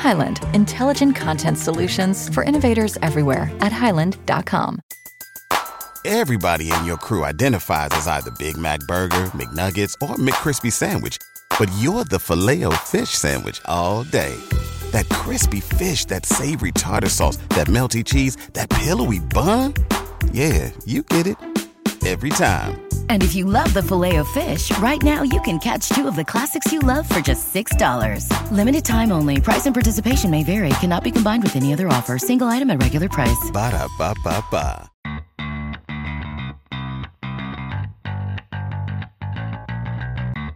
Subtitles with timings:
[0.00, 4.80] Highland, intelligent content solutions for innovators everywhere at highland.com.
[6.06, 11.18] Everybody in your crew identifies as either Big Mac Burger, McNuggets, or McCrispy Sandwich,
[11.58, 14.34] but you're the filet fish Sandwich all day.
[14.92, 19.74] That crispy fish, that savory tartar sauce, that melty cheese, that pillowy bun.
[20.32, 21.36] Yeah, you get it
[22.06, 22.89] every time.
[23.10, 26.14] And if you love the filet of fish, right now you can catch two of
[26.14, 28.52] the classics you love for just $6.
[28.52, 29.40] Limited time only.
[29.40, 30.70] Price and participation may vary.
[30.80, 32.18] Cannot be combined with any other offer.
[32.18, 33.50] Single item at regular price.
[33.52, 34.90] Ba da ba ba ba.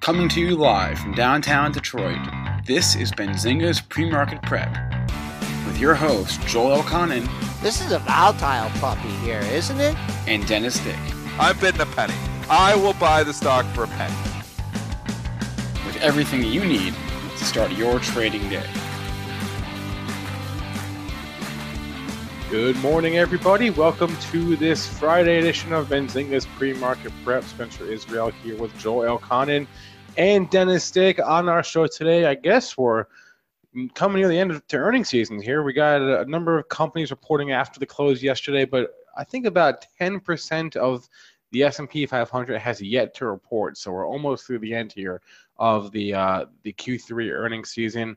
[0.00, 2.18] Coming to you live from downtown Detroit,
[2.66, 4.70] this is Benzinga's Pre-Market Prep.
[5.66, 7.26] With your host, Joel Elconin
[7.62, 9.96] This is a volatile puppy here, isn't it?
[10.28, 10.98] and Dennis Dick.
[11.40, 12.14] I've been the penny.
[12.50, 14.14] I will buy the stock for a penny.
[15.86, 16.94] With everything you need
[17.38, 18.66] to start your trading day.
[22.50, 23.70] Good morning, everybody.
[23.70, 27.44] Welcome to this Friday edition of Benzinga's pre-market prep.
[27.44, 29.66] Spencer Israel here with Joel Elconin
[30.18, 32.26] and Dennis Dick on our show today.
[32.26, 33.06] I guess we're
[33.94, 35.62] coming near the end of the earnings season here.
[35.62, 39.86] We got a number of companies reporting after the close yesterday, but I think about
[39.98, 41.08] 10% of
[41.54, 43.78] the S&P 500 has yet to report.
[43.78, 45.20] So we're almost through the end here
[45.56, 48.16] of the uh, the Q3 earnings season.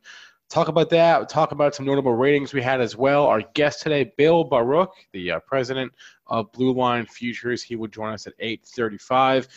[0.49, 1.29] Talk about that.
[1.29, 3.27] Talk about some notable ratings we had as well.
[3.27, 5.93] Our guest today, Bill Baruch, the uh, president
[6.29, 7.63] of Blue Line Futures.
[7.63, 9.47] He would join us at 8:35.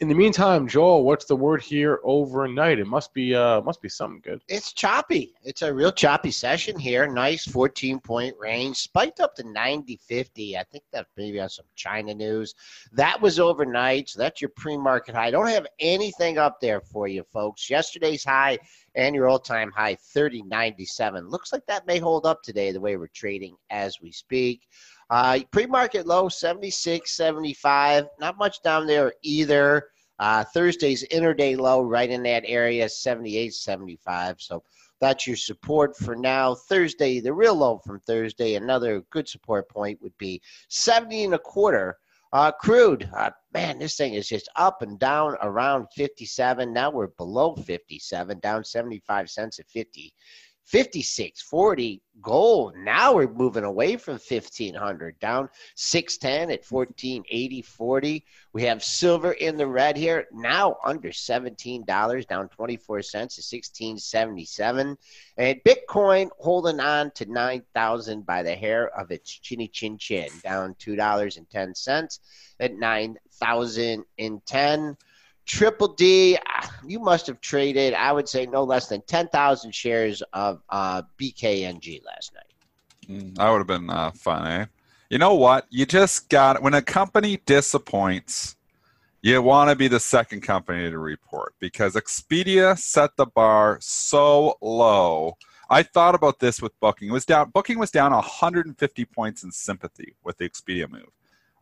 [0.00, 2.78] In the meantime, Joel, what's the word here overnight?
[2.78, 4.40] It must be uh must be something good.
[4.48, 5.34] It's choppy.
[5.44, 7.06] It's a real choppy session here.
[7.06, 10.56] Nice 14 point range, spiked up to 90 50.
[10.56, 12.54] I think that maybe on some China news.
[12.92, 15.26] That was overnight, so that's your pre market high.
[15.26, 17.68] I don't have anything up there for you, folks.
[17.68, 18.58] Yesterday's high
[18.94, 21.30] and your all time high 30.97.
[21.30, 24.62] Looks like that may hold up today the way we're trading as we speak.
[25.10, 29.88] Uh, pre-market low 76 75 not much down there either
[30.20, 34.62] uh, thursday's interday low right in that area 78 75 so
[35.00, 40.00] that's your support for now thursday the real low from thursday another good support point
[40.00, 41.98] would be 70 and a quarter
[42.32, 46.72] uh, crude, uh, man, this thing is just up and down around 57.
[46.72, 50.12] Now we're below 57, down 75 cents at 50.
[50.70, 52.76] 56 40 gold.
[52.76, 59.56] Now we're moving away from 1500 down 610 at 1480 40 we have silver in
[59.56, 64.96] the red here now under $17 down 24 cents to 1677
[65.38, 70.74] and bitcoin holding on to 9000 by the hair of its chinny chin chin down
[70.74, 72.18] $2.10
[72.60, 74.96] at 9010
[75.50, 80.22] Triple D, ah, you must have traded, I would say, no less than 10,000 shares
[80.32, 82.44] of uh, BKNG last night.
[83.08, 84.66] Mm, That would have been uh, fun, eh?
[85.08, 85.66] You know what?
[85.68, 88.54] You just got when a company disappoints,
[89.22, 94.56] you want to be the second company to report because Expedia set the bar so
[94.60, 95.36] low.
[95.68, 97.08] I thought about this with booking.
[97.08, 97.50] It was down.
[97.50, 101.10] Booking was down 150 points in sympathy with the Expedia move.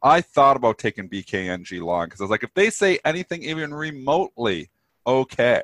[0.02, 3.74] I thought about taking BKNG long because I was like, if they say anything even
[3.74, 4.70] remotely
[5.06, 5.62] okay,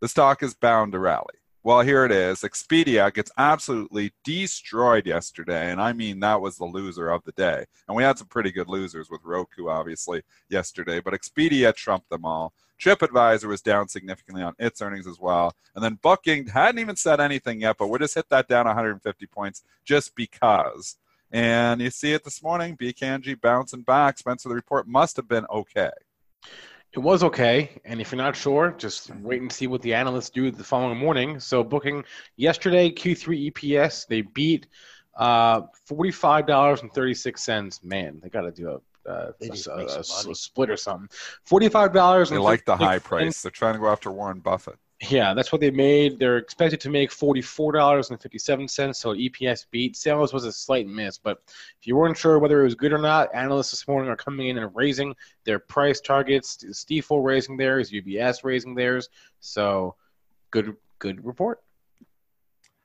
[0.00, 1.34] the stock is bound to rally.
[1.64, 2.42] Well, here it is.
[2.42, 7.64] Expedia gets absolutely destroyed yesterday, and I mean that was the loser of the day.
[7.88, 12.26] And we had some pretty good losers with Roku, obviously, yesterday, but Expedia trumped them
[12.26, 12.52] all.
[12.78, 17.18] TripAdvisor was down significantly on its earnings as well, and then Booking hadn't even said
[17.18, 20.98] anything yet, but we just hit that down 150 points just because.
[21.34, 24.18] And you see it this morning, BKNG bouncing back.
[24.18, 25.90] Spencer, the report must have been okay.
[26.92, 30.30] It was okay, and if you're not sure, just wait and see what the analysts
[30.30, 31.40] do the following morning.
[31.40, 32.04] So, booking
[32.36, 34.68] yesterday Q3 EPS, they beat
[35.16, 37.82] uh, forty-five dollars and thirty-six cents.
[37.82, 39.90] Man, they got to do a, uh, a, a- make some a- money.
[39.98, 41.08] a split or something.
[41.46, 42.30] Forty-five dollars.
[42.30, 43.42] They like the high price.
[43.42, 44.78] They're trying to go after Warren Buffett.
[45.02, 46.18] Yeah, that's what they made.
[46.18, 49.00] They're expected to make forty-four dollars and fifty-seven cents.
[49.00, 49.96] So EPS beat.
[49.96, 51.42] Sales was a slight miss, but
[51.80, 54.48] if you weren't sure whether it was good or not, analysts this morning are coming
[54.48, 55.14] in and raising
[55.44, 56.58] their price targets.
[56.70, 59.08] Stifel raising theirs, UBS raising theirs.
[59.40, 59.96] So
[60.52, 61.60] good, good report.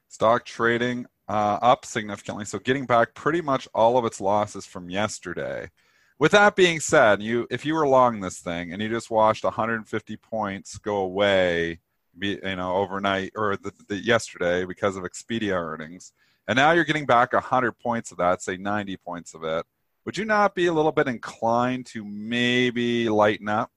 [0.08, 4.90] Stock trading uh, up significantly, so getting back pretty much all of its losses from
[4.90, 5.70] yesterday.
[6.18, 9.44] With that being said, you if you were long this thing and you just watched
[9.44, 11.80] 150 points go away,
[12.22, 16.14] you know, overnight or the, the yesterday because of Expedia earnings,
[16.48, 19.66] and now you're getting back 100 points of that, say 90 points of it,
[20.06, 23.72] would you not be a little bit inclined to maybe lighten up?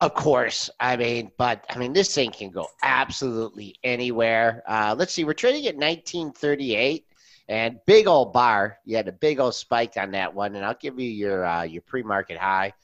[0.00, 0.70] Of course.
[0.78, 4.62] I mean, but I mean, this thing can go absolutely anywhere.
[4.68, 5.24] Uh, let's see.
[5.24, 7.06] We're trading at 1938
[7.48, 8.78] and big old bar.
[8.84, 10.54] You had a big old spike on that one.
[10.54, 12.74] And I'll give you your, uh, your pre market high.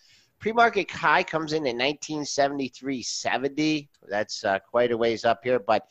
[0.43, 3.89] Pre market high comes in at 1973.70.
[4.09, 5.61] That's uh, quite a ways up here.
[5.61, 5.87] But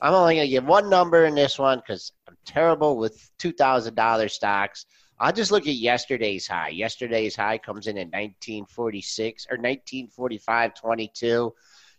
[0.00, 4.30] I'm only going to give one number in this one because I'm terrible with $2,000
[4.30, 4.86] stocks.
[5.18, 6.68] I'll just look at yesterday's high.
[6.68, 11.50] Yesterday's high comes in at 1946 or 1945.22.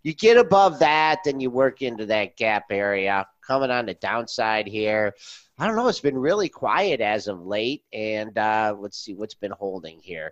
[0.04, 3.28] You get above that, then you work into that gap area.
[3.46, 5.14] Coming on the downside here,
[5.60, 5.90] I don't know.
[5.90, 10.32] It's been really quiet as of late, and uh, let's see what's been holding here.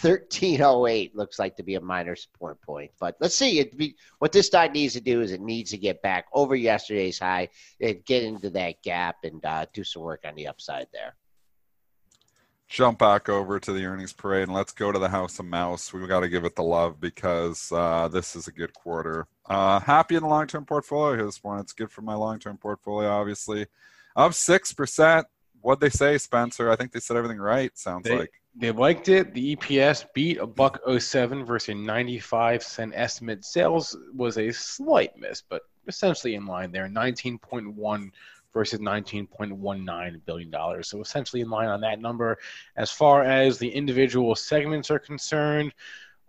[0.00, 2.90] 1308 looks like to be a minor support point.
[3.00, 3.62] But let's see.
[3.76, 7.18] Be, what this stock needs to do is it needs to get back over yesterday's
[7.18, 7.48] high
[7.80, 11.14] and get into that gap and uh, do some work on the upside there
[12.68, 15.92] jump back over to the earnings parade and let's go to the House of Mouse.
[15.92, 19.26] We've got to give it the love because uh, this is a good quarter.
[19.46, 21.62] Uh, happy in the long term portfolio here this morning.
[21.62, 23.66] It's good for my long term portfolio, obviously.
[24.14, 25.24] Up 6%.
[25.60, 26.70] What'd they say, Spencer?
[26.70, 28.37] I think they said everything right, sounds they, like.
[28.56, 29.34] They liked it.
[29.34, 33.44] The EPS beat a buck 07 versus a 95 cent estimate.
[33.44, 36.88] Sales was a slight miss, but essentially in line there.
[36.88, 38.10] 19.1
[38.52, 40.82] versus $19.19 billion.
[40.82, 42.38] So essentially in line on that number.
[42.76, 45.72] As far as the individual segments are concerned,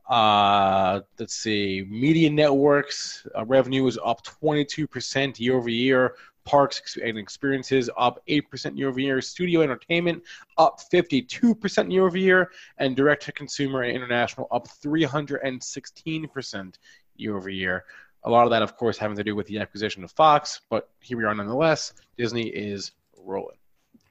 [0.10, 6.16] uh, let's see, media networks uh, revenue is up 22% year over year.
[6.50, 9.22] Parks and experiences up 8% year over year.
[9.22, 10.24] Studio entertainment
[10.58, 12.50] up 52% year over year.
[12.80, 16.74] And direct to consumer and international up 316%
[17.18, 17.86] year over year.
[18.24, 20.90] A lot of that, of course, having to do with the acquisition of Fox, but
[21.00, 21.94] here we are nonetheless.
[22.18, 22.92] Disney is
[23.24, 23.58] rolling.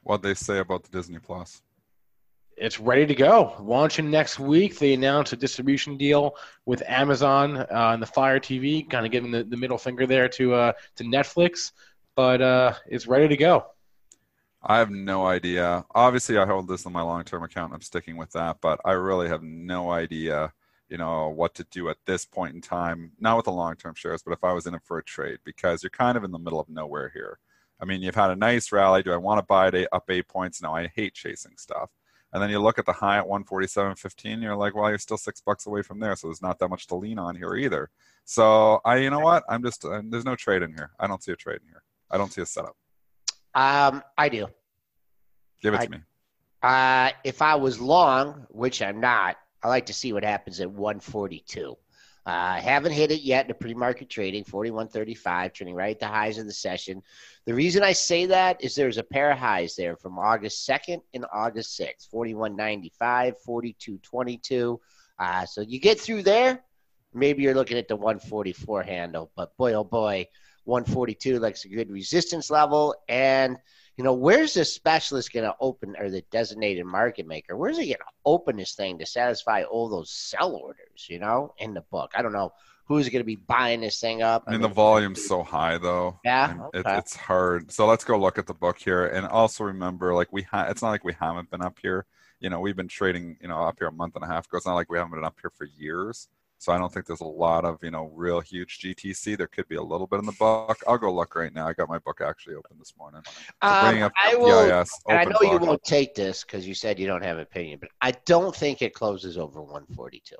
[0.04, 1.62] What they say about the Disney Plus?
[2.56, 3.54] It's ready to go.
[3.60, 4.78] Launching next week.
[4.78, 6.34] They announced a distribution deal
[6.66, 10.28] with Amazon uh, and the Fire TV, kind of giving the, the middle finger there
[10.30, 11.72] to uh, to Netflix.
[12.18, 13.66] But uh, it's ready to go.
[14.60, 15.84] I have no idea.
[15.94, 17.72] Obviously, I hold this on my long term account.
[17.72, 20.52] I'm sticking with that, but I really have no idea
[20.88, 23.12] you know what to do at this point in time.
[23.20, 25.38] Not with the long term shares but if i was in it for a trade
[25.44, 27.38] because you're kind of in the middle of nowhere here.
[27.80, 29.04] I mean you've had a nice rally.
[29.04, 30.60] Do i want to buy it up eight points?
[30.60, 31.90] No i hate chasing stuff.
[32.32, 35.40] And then you look at the high at 147.15 you're like well you're still six
[35.40, 37.90] bucks away from there so there's not that much to lean on here either.
[38.24, 39.44] So i you know what?
[39.48, 40.90] I'm just uh, there's no trade in here.
[40.98, 42.76] I don't see a trade in here i don't see a setup
[43.54, 44.46] um i do
[45.62, 45.98] give it I, to me
[46.62, 50.70] uh if i was long which i'm not I like to see what happens at
[50.70, 51.76] 142.
[52.26, 56.36] Uh, haven't hit it yet in the pre-market trading, 41.35, trading right at the highs
[56.36, 57.02] of the session.
[57.46, 61.00] The reason I say that is there's a pair of highs there from August 2nd
[61.14, 64.78] and August 6th, 41.95, 42.22.
[65.18, 66.62] Uh, so you get through there,
[67.14, 69.30] maybe you're looking at the 144 handle.
[69.34, 70.28] But boy, oh boy,
[70.68, 72.94] 142 looks a good resistance level.
[73.08, 73.56] And–
[73.98, 77.56] you know, where's the specialist going to open or the designated market maker?
[77.56, 81.52] Where's he going to open this thing to satisfy all those sell orders, you know,
[81.58, 82.12] in the book?
[82.14, 82.52] I don't know
[82.84, 84.44] who's going to be buying this thing up.
[84.46, 86.20] I mean, the volume's so high though.
[86.24, 86.78] Yeah, okay.
[86.78, 87.72] it, it's hard.
[87.72, 90.80] So let's go look at the book here, and also remember, like we ha- it's
[90.80, 92.06] not like we haven't been up here.
[92.38, 94.58] You know, we've been trading, you know, up here a month and a half ago.
[94.58, 96.28] It's not like we haven't been up here for years.
[96.60, 99.38] So I don't think there's a lot of, you know, real huge GTC.
[99.38, 100.78] There could be a little bit in the book.
[100.88, 101.68] I'll go look right now.
[101.68, 103.22] I got my book actually open this morning.
[103.62, 104.68] Um, I will,
[105.08, 105.52] and I know book.
[105.52, 108.54] you won't take this because you said you don't have an opinion, but I don't
[108.54, 110.34] think it closes over 142.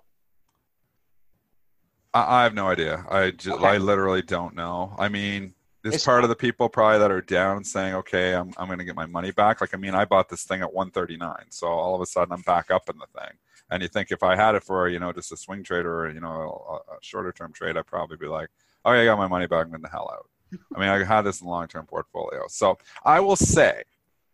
[2.14, 3.04] I, I have no idea.
[3.08, 3.66] I, just, okay.
[3.66, 4.96] I literally don't know.
[4.98, 8.52] I mean, this it's part of the people probably that are down saying, okay, I'm,
[8.58, 9.60] I'm going to get my money back.
[9.60, 11.46] Like, I mean, I bought this thing at 139.
[11.50, 13.38] So all of a sudden I'm back up in the thing.
[13.70, 16.10] And you think if I had it for you know just a swing trader or
[16.10, 16.30] you know
[16.68, 18.48] a, a shorter term trade, I'd probably be like,
[18.84, 20.28] oh yeah, I got my money back, I'm in the hell out.
[20.74, 22.44] I mean, I had this in long term portfolio.
[22.48, 23.82] So I will say,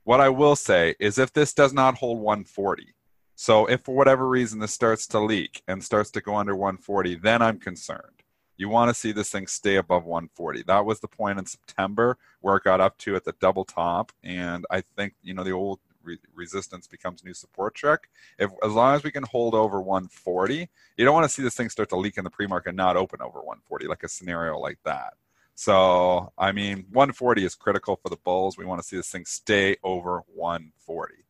[0.04, 2.94] what I will say is if this does not hold 140,
[3.34, 7.16] so if for whatever reason this starts to leak and starts to go under 140,
[7.16, 8.22] then I'm concerned.
[8.56, 10.62] You want to see this thing stay above 140.
[10.62, 14.12] That was the point in September where it got up to at the double top,
[14.22, 18.08] and I think you know the old re- resistance becomes new support trick.
[18.38, 21.54] If as long as we can hold over 140, you don't want to see this
[21.54, 24.58] thing start to leak in the pre-market and not open over 140, like a scenario
[24.58, 25.14] like that.
[25.54, 28.58] So, I mean, 140 is critical for the Bulls.
[28.58, 31.23] We want to see this thing stay over 140.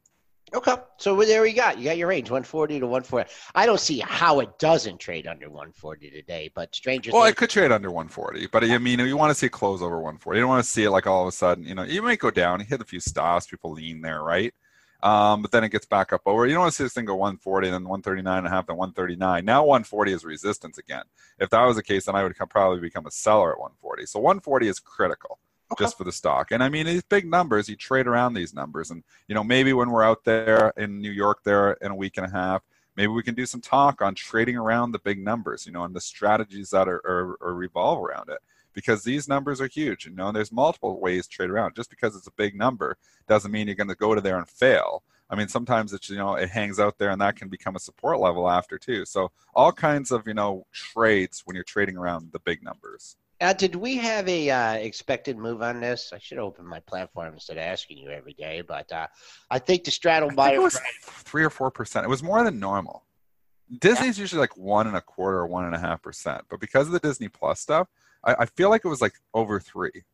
[0.54, 1.78] Okay, so there we got.
[1.78, 3.28] You got your range, 140 to 140.
[3.56, 7.10] I don't see how it doesn't trade under 140 today, but stranger.
[7.12, 9.82] Well, it could trade under 140, but I mean, you want to see it close
[9.82, 10.38] over 140.
[10.38, 12.20] You don't want to see it like all of a sudden, you know, you might
[12.20, 14.54] go down, hit a few stops, people lean there, right?
[15.02, 16.46] Um, but then it gets back up over.
[16.46, 18.76] You don't want to see this thing go 140, then 139 and a half, then
[18.76, 19.44] 139.
[19.44, 21.02] Now 140 is resistance again.
[21.40, 24.06] If that was the case, then I would come, probably become a seller at 140.
[24.06, 25.40] So 140 is critical
[25.78, 26.50] just for the stock.
[26.50, 28.90] And I mean, these big numbers, you trade around these numbers.
[28.90, 32.16] And, you know, maybe when we're out there in New York there in a week
[32.16, 32.62] and a half,
[32.96, 35.94] maybe we can do some talk on trading around the big numbers, you know, and
[35.94, 38.38] the strategies that are, are, are revolve around it.
[38.72, 41.76] Because these numbers are huge, you know, and there's multiple ways to trade around.
[41.76, 42.96] Just because it's a big number
[43.28, 45.04] doesn't mean you're going to go to there and fail.
[45.30, 47.80] I mean, sometimes it's you know it hangs out there, and that can become a
[47.80, 49.04] support level after too.
[49.04, 53.16] So all kinds of you know trades when you're trading around the big numbers.
[53.44, 56.12] Uh, did we have a uh, expected move on this?
[56.14, 59.06] I should open my platform instead of asking you every day, but uh,
[59.50, 60.54] I think the straddle I buyer.
[60.54, 62.06] it was three or four percent.
[62.06, 63.04] It was more than normal.
[63.80, 66.86] Disney's usually like one and a quarter or one and a half percent, but because
[66.86, 67.86] of the Disney Plus stuff,
[68.24, 70.04] I, I feel like it was like over three.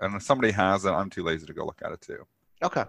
[0.00, 2.26] And if somebody has it, I'm too lazy to go look at it too.
[2.62, 2.84] Okay.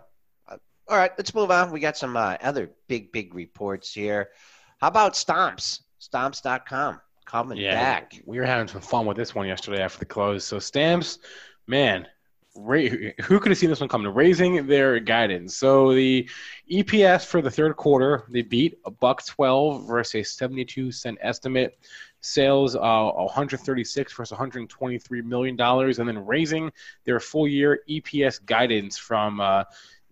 [0.49, 0.57] Uh,
[0.89, 1.71] all right, let's move on.
[1.71, 4.31] We got some uh, other big, big reports here.
[4.79, 5.83] How about Stamps?
[5.99, 8.21] Stamps.com coming Yeah, back.
[8.25, 10.43] we were having some fun with this one yesterday after the close.
[10.45, 11.19] So stamps,
[11.67, 12.07] man,
[12.55, 14.07] who could have seen this one coming?
[14.13, 15.57] Raising their guidance.
[15.57, 16.29] So the
[16.71, 21.77] EPS for the third quarter, they beat a buck twelve versus a seventy-two cent estimate.
[22.21, 26.71] Sales uh, 136 versus 123 million dollars, and then raising
[27.03, 29.39] their full year EPS guidance from.
[29.41, 29.63] Uh,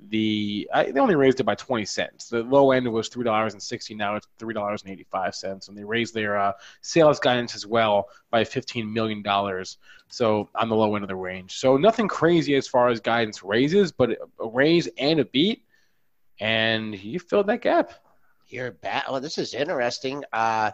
[0.10, 2.30] the I, they only raised it by 20 cents.
[2.30, 3.96] The low end was three dollars and sixty.
[3.96, 7.66] Now it's three dollars and 85 cents, and they raised their uh, sales guidance as
[7.66, 9.78] well by 15 million dollars.
[10.10, 11.58] So on the low end of the range.
[11.58, 15.64] So nothing crazy as far as guidance raises, but a raise and a beat,
[16.40, 17.94] and you filled that gap.
[18.48, 19.06] You're back.
[19.08, 20.24] Oh, this is interesting.
[20.32, 20.72] Uh,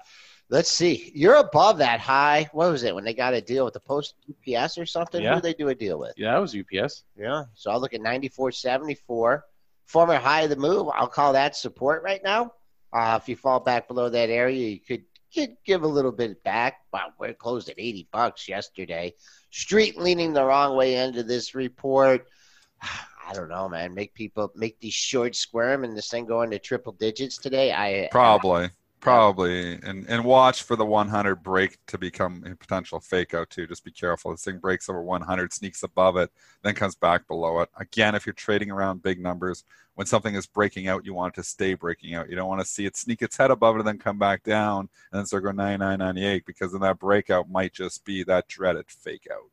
[0.50, 1.12] let's see.
[1.16, 2.50] You're above that high.
[2.52, 5.22] What was it when they got a deal with the Post UPS or something?
[5.22, 5.36] Yeah.
[5.36, 6.14] Who did they do a deal with?
[6.18, 7.04] Yeah, that was UPS.
[7.18, 7.46] Yeah.
[7.54, 9.42] So I'll look at 94.74.
[9.86, 10.90] Former high of the move.
[10.94, 12.54] I'll call that support right now.
[12.92, 15.04] Uh, if you fall back below that area, you could,
[15.34, 16.78] could give a little bit back.
[16.92, 19.14] Wow, we're closed at 80 bucks yesterday.
[19.52, 22.28] Street leaning the wrong way into this report.
[22.82, 23.94] I don't know, man.
[23.94, 27.72] Make people make these shorts squirm and this thing go into triple digits today.
[27.72, 33.34] I Probably, probably, and and watch for the 100 break to become a potential fake
[33.34, 33.68] out too.
[33.68, 34.32] Just be careful.
[34.32, 36.32] This thing breaks over 100, sneaks above it,
[36.64, 37.70] then comes back below it.
[37.78, 39.64] Again, if you're trading around big numbers,
[39.96, 42.30] when something is breaking out, you want it to stay breaking out.
[42.30, 44.44] You don't want to see it sneak its head above it and then come back
[44.44, 48.86] down and then start going 99.98 because then that breakout might just be that dreaded
[48.90, 49.50] fake out.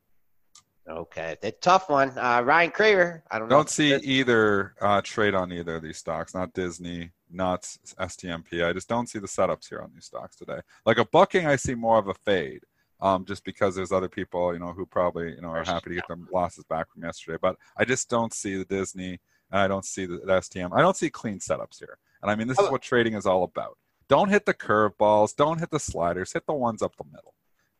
[0.89, 2.17] Okay, the tough one.
[2.17, 3.21] Uh, Ryan Craver.
[3.29, 3.57] I don't know.
[3.57, 6.33] Don't see either uh, trade on either of these stocks.
[6.33, 8.65] Not Disney, not STMP.
[8.65, 10.59] I just don't see the setups here on these stocks today.
[10.85, 12.61] Like a bucking, I see more of a fade,
[13.01, 15.95] um, just because there's other people, you know, who probably you know are happy to
[15.95, 17.37] get their losses back from yesterday.
[17.41, 19.19] But I just don't see the Disney,
[19.51, 20.69] and I don't see the, the STM.
[20.73, 21.97] I don't see clean setups here.
[22.21, 23.77] And I mean, this is what trading is all about.
[24.09, 25.35] Don't hit the curveballs.
[25.35, 26.33] Don't hit the sliders.
[26.33, 27.33] Hit the ones up the middle.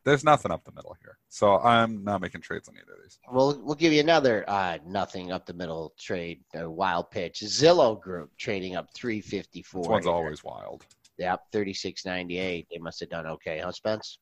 [0.04, 1.18] There's nothing up the middle here.
[1.28, 3.18] So I'm not making trades on either of these.
[3.30, 7.40] We'll we'll give you another uh, nothing up the middle trade, a wild pitch.
[7.44, 9.82] Zillow Group trading up three fifty four.
[9.82, 10.86] This one's always wild.
[11.18, 12.66] Yep, thirty six ninety eight.
[12.70, 14.18] They must have done okay, huh, Spence?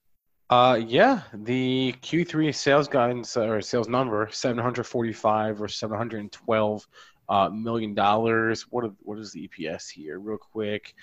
[0.49, 6.87] Uh, yeah, the Q3 sales guidance uh, or sales number 745 or 712
[7.29, 8.63] uh, million dollars.
[8.71, 10.95] What what is the EPS here, real quick?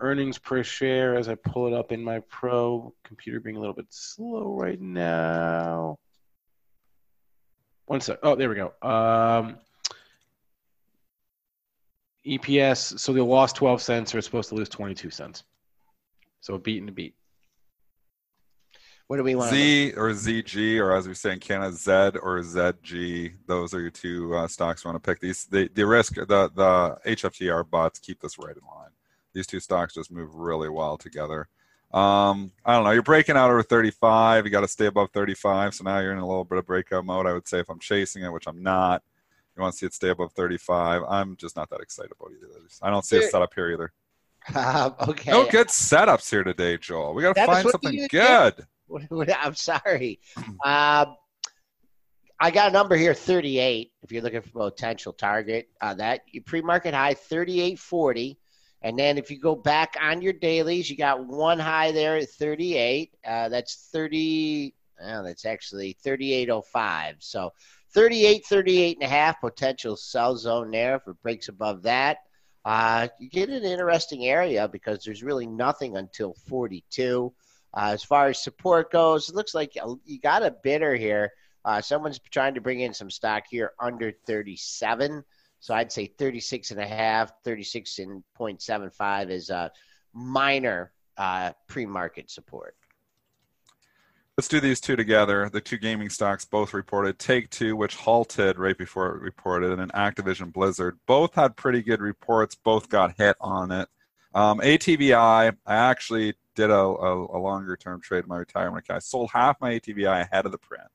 [0.00, 3.74] Earnings per share as I pull it up in my pro computer, being a little
[3.74, 5.98] bit slow right now.
[7.86, 8.18] One sec.
[8.22, 8.72] Oh, there we go.
[8.82, 9.58] Um,
[12.26, 12.98] EPS.
[12.98, 14.12] So they lost 12 cents.
[14.12, 15.44] They're supposed to lose 22 cents.
[16.40, 17.14] So a beat and a beat.
[19.10, 19.50] What do we want?
[19.50, 21.90] Z or ZG, or as we say in Canada, Z
[22.22, 23.32] or ZG.
[23.44, 25.18] Those are your two uh, stocks you want to pick.
[25.18, 28.90] These the, the risk the the HFTR bots keep this right in line.
[29.34, 31.48] These two stocks just move really well together.
[31.92, 32.92] Um, I don't know.
[32.92, 34.44] You're breaking out over 35.
[34.44, 35.74] You got to stay above 35.
[35.74, 37.26] So now you're in a little bit of breakout mode.
[37.26, 39.02] I would say if I'm chasing it, which I'm not,
[39.56, 41.02] you want to see it stay above 35.
[41.08, 42.78] I'm just not that excited about either of these.
[42.80, 43.92] I don't see a setup here either.
[44.54, 45.32] Uh, okay.
[45.32, 47.14] No good setups here today, Joel.
[47.14, 48.66] We got to find something good.
[49.36, 50.20] I'm sorry.
[50.64, 51.16] Um,
[52.42, 53.92] I got a number here, 38.
[54.02, 58.36] If you're looking for a potential target, uh, that you pre-market high 38.40,
[58.82, 62.30] and then if you go back on your dailies, you got one high there at
[62.30, 63.10] 38.
[63.26, 64.74] Uh, that's 30.
[64.98, 67.16] And it's actually 38.05.
[67.18, 67.52] So
[67.92, 70.96] 38, 38 and a half potential sell zone there.
[70.96, 72.18] If it breaks above that,
[72.64, 77.32] uh, you get an interesting area because there's really nothing until 42.
[77.72, 81.32] Uh, as far as support goes, it looks like you got a bidder here.
[81.64, 85.22] Uh, someone's trying to bring in some stock here under 37.
[85.60, 89.70] So I'd say 36 and a half, 36 and 0.75 is a
[90.14, 92.74] minor uh, pre-market support.
[94.38, 95.50] Let's do these two together.
[95.50, 97.18] The two gaming stocks both reported.
[97.18, 101.82] Take Two, which halted right before it reported, and an Activision Blizzard both had pretty
[101.82, 102.54] good reports.
[102.54, 103.86] Both got hit on it.
[104.32, 108.96] Um, ATVI, I actually did a, a, a longer term trade in my retirement account.
[108.96, 110.88] I sold half my ATVI ahead of the print.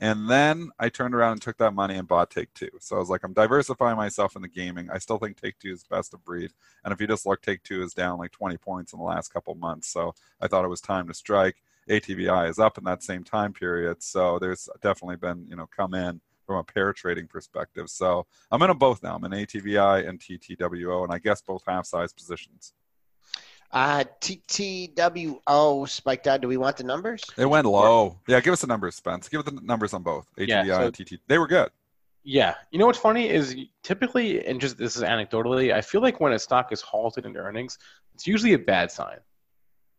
[0.00, 2.70] And then I turned around and took that money and bought Take Two.
[2.80, 4.88] So I was like, I'm diversifying myself in the gaming.
[4.90, 6.52] I still think Take Two is best of breed.
[6.84, 9.32] And if you just look, Take Two is down like 20 points in the last
[9.32, 9.88] couple months.
[9.88, 11.56] So I thought it was time to strike.
[11.88, 14.02] ATVI is up in that same time period.
[14.02, 17.90] So there's definitely been, you know, come in from a pair trading perspective.
[17.90, 19.16] So I'm in them both now.
[19.16, 22.72] I'm in ATVI and TTWO, and I guess both half size positions.
[23.70, 26.40] Uh, TTWO spiked out.
[26.40, 27.22] Do we want the numbers?
[27.36, 28.18] It went low.
[28.26, 29.28] Yeah, give us the numbers, Spence.
[29.28, 31.20] Give us the numbers on both ATVI yeah, so, and TT.
[31.26, 31.70] They were good.
[32.24, 32.54] Yeah.
[32.70, 36.32] You know what's funny is typically, and just this is anecdotally, I feel like when
[36.32, 37.78] a stock is halted in earnings,
[38.14, 39.18] it's usually a bad sign.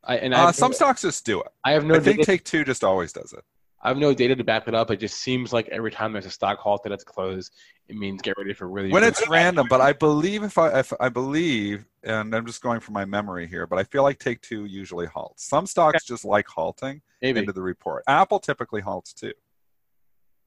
[0.03, 1.47] I, and uh, some stocks just do it.
[1.63, 1.95] I have no.
[1.95, 3.43] I think Take Two just always does it.
[3.81, 4.91] I have no data to back it up.
[4.91, 7.49] It just seems like every time there's a stock halted at its close,
[7.87, 8.91] it means get ready for really.
[8.91, 12.81] When it's random, but I believe if I if I believe, and I'm just going
[12.81, 15.47] from my memory here, but I feel like Take Two usually halts.
[15.47, 17.39] Some stocks just like halting Maybe.
[17.39, 18.03] into the report.
[18.07, 19.33] Apple typically halts too.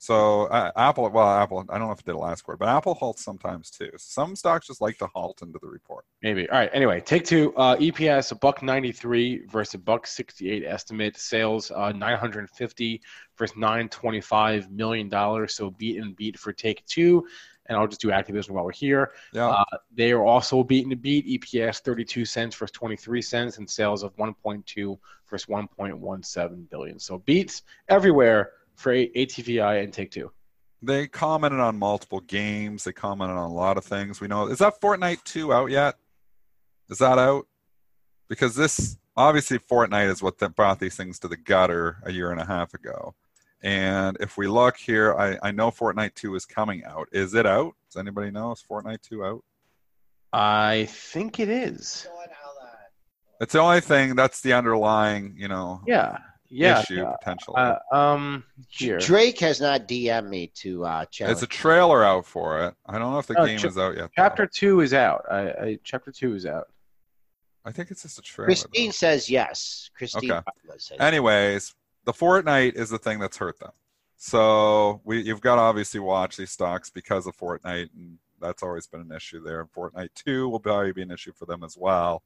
[0.03, 2.95] So uh, Apple, well, Apple, I don't know if it did last quarter, but Apple
[2.95, 3.89] halts sometimes too.
[3.99, 6.05] Some stocks just like to halt into the report.
[6.25, 6.51] Maybe.
[6.51, 6.71] All right.
[6.73, 7.55] Anyway, take two.
[7.55, 11.17] Uh, EPS a buck ninety three versus a buck sixty eight estimate.
[11.17, 13.01] Sales uh, nine hundred and fifty
[13.39, 15.55] versus nine twenty five million dollars.
[15.55, 17.25] So beat and beat for take two.
[17.67, 19.13] And I'll just do Activision while we're here.
[19.33, 19.51] Yeah.
[19.51, 21.41] Uh, they are also beaten to beat.
[21.41, 24.99] EPS 32 cents versus 23 cents and sales of 1.2
[25.31, 26.99] versus 1.17 billion.
[26.99, 30.31] So beats everywhere for ATVI and Take Two?
[30.83, 32.85] They commented on multiple games.
[32.85, 34.21] They commented on a lot of things.
[34.21, 35.95] We know is that Fortnite 2 out yet?
[36.91, 37.47] Is that out?
[38.29, 42.41] Because this obviously Fortnite is what brought these things to the gutter a year and
[42.41, 43.15] a half ago.
[43.63, 47.09] And if we look here, I, I know Fortnite 2 is coming out.
[47.13, 47.75] Is it out?
[47.89, 48.51] Does anybody know?
[48.51, 49.45] Is Fortnite 2 out?
[50.33, 52.09] I think it is.
[53.41, 55.83] It's the only thing that's the underlying, you know.
[55.87, 56.19] Yeah
[56.53, 57.57] yeah, issue potentially.
[57.57, 58.99] Uh, um, here.
[58.99, 61.37] Drake has not DM'd me to uh, challenge.
[61.37, 62.75] There's a trailer out for it.
[62.87, 64.11] I don't know if the game ch- is out yet.
[64.15, 64.51] Chapter though.
[64.53, 65.25] two is out.
[65.31, 66.69] I, I, chapter two is out.
[67.65, 68.49] I think it's just a trailer.
[68.49, 68.93] Christine though.
[68.93, 69.91] says yes.
[69.97, 70.31] Christine.
[70.31, 70.43] Okay.
[71.01, 73.73] Anyways, the Fortnite is the thing that's hurt them.
[74.17, 78.87] So we you've got to obviously watch these stocks because of Fortnite, and that's always
[78.87, 79.61] been an issue there.
[79.61, 82.23] And Fortnite two will probably be an issue for them as well.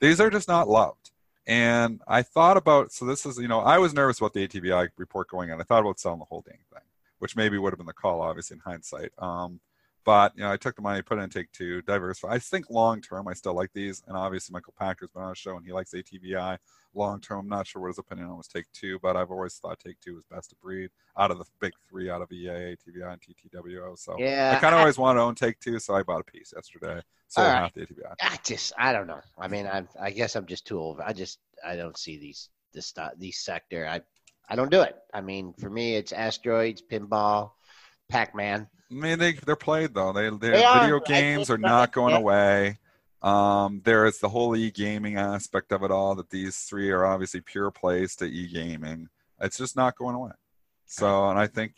[0.00, 1.10] These are just not loved.
[1.46, 4.88] And I thought about so this is you know I was nervous about the ATVI
[4.96, 5.60] report going on.
[5.60, 6.82] I thought about selling the whole dang thing,
[7.18, 9.12] which maybe would have been the call, obviously in hindsight.
[9.18, 9.60] Um,
[10.06, 12.28] but you know I took the money, put it in Take Two, diversify.
[12.28, 15.34] I think long term I still like these, and obviously Michael Pachter's been on a
[15.34, 16.56] show and he likes ATVI.
[16.94, 19.56] Long term, I'm not sure what his opinion on was Take Two, but I've always
[19.56, 22.76] thought Take Two was best of breed out of the big three, out of EA,
[22.76, 23.98] ATVI, and TTWO.
[23.98, 26.30] So yeah, I kind of always wanted to own Take Two, so I bought a
[26.30, 27.02] piece yesterday.
[27.26, 27.50] So right.
[27.50, 28.14] half the ATVI.
[28.20, 29.20] I just I don't know.
[29.36, 31.00] I mean, I I guess I'm just too old.
[31.00, 33.88] I just I don't see these this these sector.
[33.88, 34.02] I
[34.48, 34.96] I don't do it.
[35.12, 37.50] I mean, for me, it's asteroids, pinball,
[38.08, 38.68] Pac Man.
[38.90, 40.12] I mean, they they're played though.
[40.12, 42.20] They they video games are not going yeah.
[42.20, 42.78] away.
[43.22, 46.14] Um, there is the whole e-gaming aspect of it all.
[46.14, 49.08] That these three are obviously pure plays to e-gaming.
[49.40, 50.32] It's just not going away.
[50.86, 51.74] So, and I think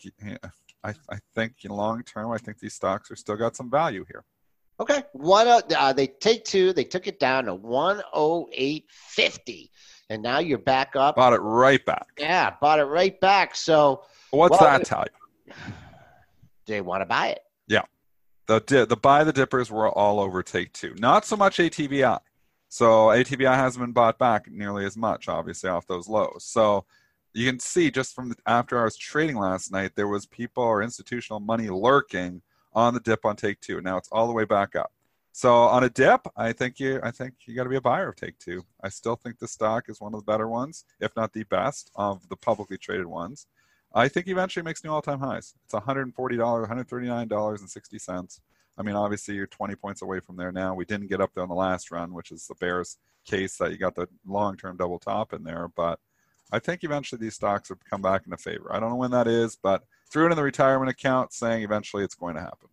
[0.84, 4.24] I I think long term, I think these stocks are still got some value here.
[4.80, 6.72] Okay, one uh, they take two.
[6.72, 9.70] They took it down to one oh eight fifty,
[10.10, 11.16] and now you're back up.
[11.16, 12.06] Bought it right back.
[12.18, 13.56] Yeah, bought it right back.
[13.56, 15.54] So what's well, that tell you?
[16.68, 17.40] They want to buy it.
[17.66, 17.82] Yeah,
[18.46, 20.94] the the buy the dippers were all over take two.
[20.98, 22.20] Not so much ATVI.
[22.68, 26.44] So ATVI hasn't been bought back nearly as much, obviously, off those lows.
[26.44, 26.84] So
[27.32, 30.82] you can see just from the, after was trading last night, there was people or
[30.82, 32.42] institutional money lurking
[32.74, 33.80] on the dip on take two.
[33.80, 34.92] Now it's all the way back up.
[35.32, 38.08] So on a dip, I think you I think you got to be a buyer
[38.08, 38.64] of Take Two.
[38.82, 41.92] I still think the stock is one of the better ones, if not the best
[41.94, 43.46] of the publicly traded ones.
[43.94, 45.54] I think eventually makes new all-time highs.
[45.64, 48.40] It's $140, $139.60.
[48.76, 50.74] I mean, obviously you're 20 points away from there now.
[50.74, 53.72] We didn't get up there on the last run, which is the Bears case that
[53.72, 55.98] you got the long-term double top in there, but
[56.50, 58.72] I think eventually these stocks will come back into favor.
[58.72, 62.04] I don't know when that is, but threw it in the retirement account, saying eventually
[62.04, 62.68] it's going to happen.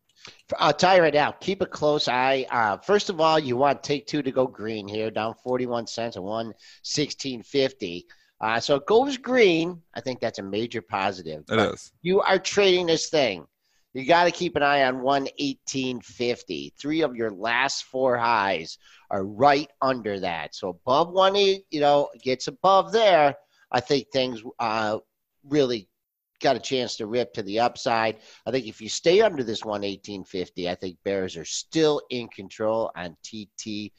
[0.58, 2.46] I'll tell you right now, keep a close eye.
[2.50, 6.18] Uh, first of all, you want take two to go green here, down 41 cents
[6.18, 8.04] at 116.50.
[8.42, 9.82] Uh, so it goes green.
[9.94, 11.44] I think that's a major positive.
[11.50, 11.92] It is.
[12.02, 13.46] You are trading this thing.
[13.94, 16.74] You got to keep an eye on 118.50.
[16.78, 18.78] Three of your last four highs
[19.10, 20.54] are right under that.
[20.54, 23.36] So above one, you know, gets above there.
[23.72, 25.00] I think things uh,
[25.46, 25.88] really
[26.40, 28.18] got a chance to rip to the upside.
[28.46, 32.92] I think if you stay under this 118.50, I think Bears are still in control
[32.96, 33.92] on TTWO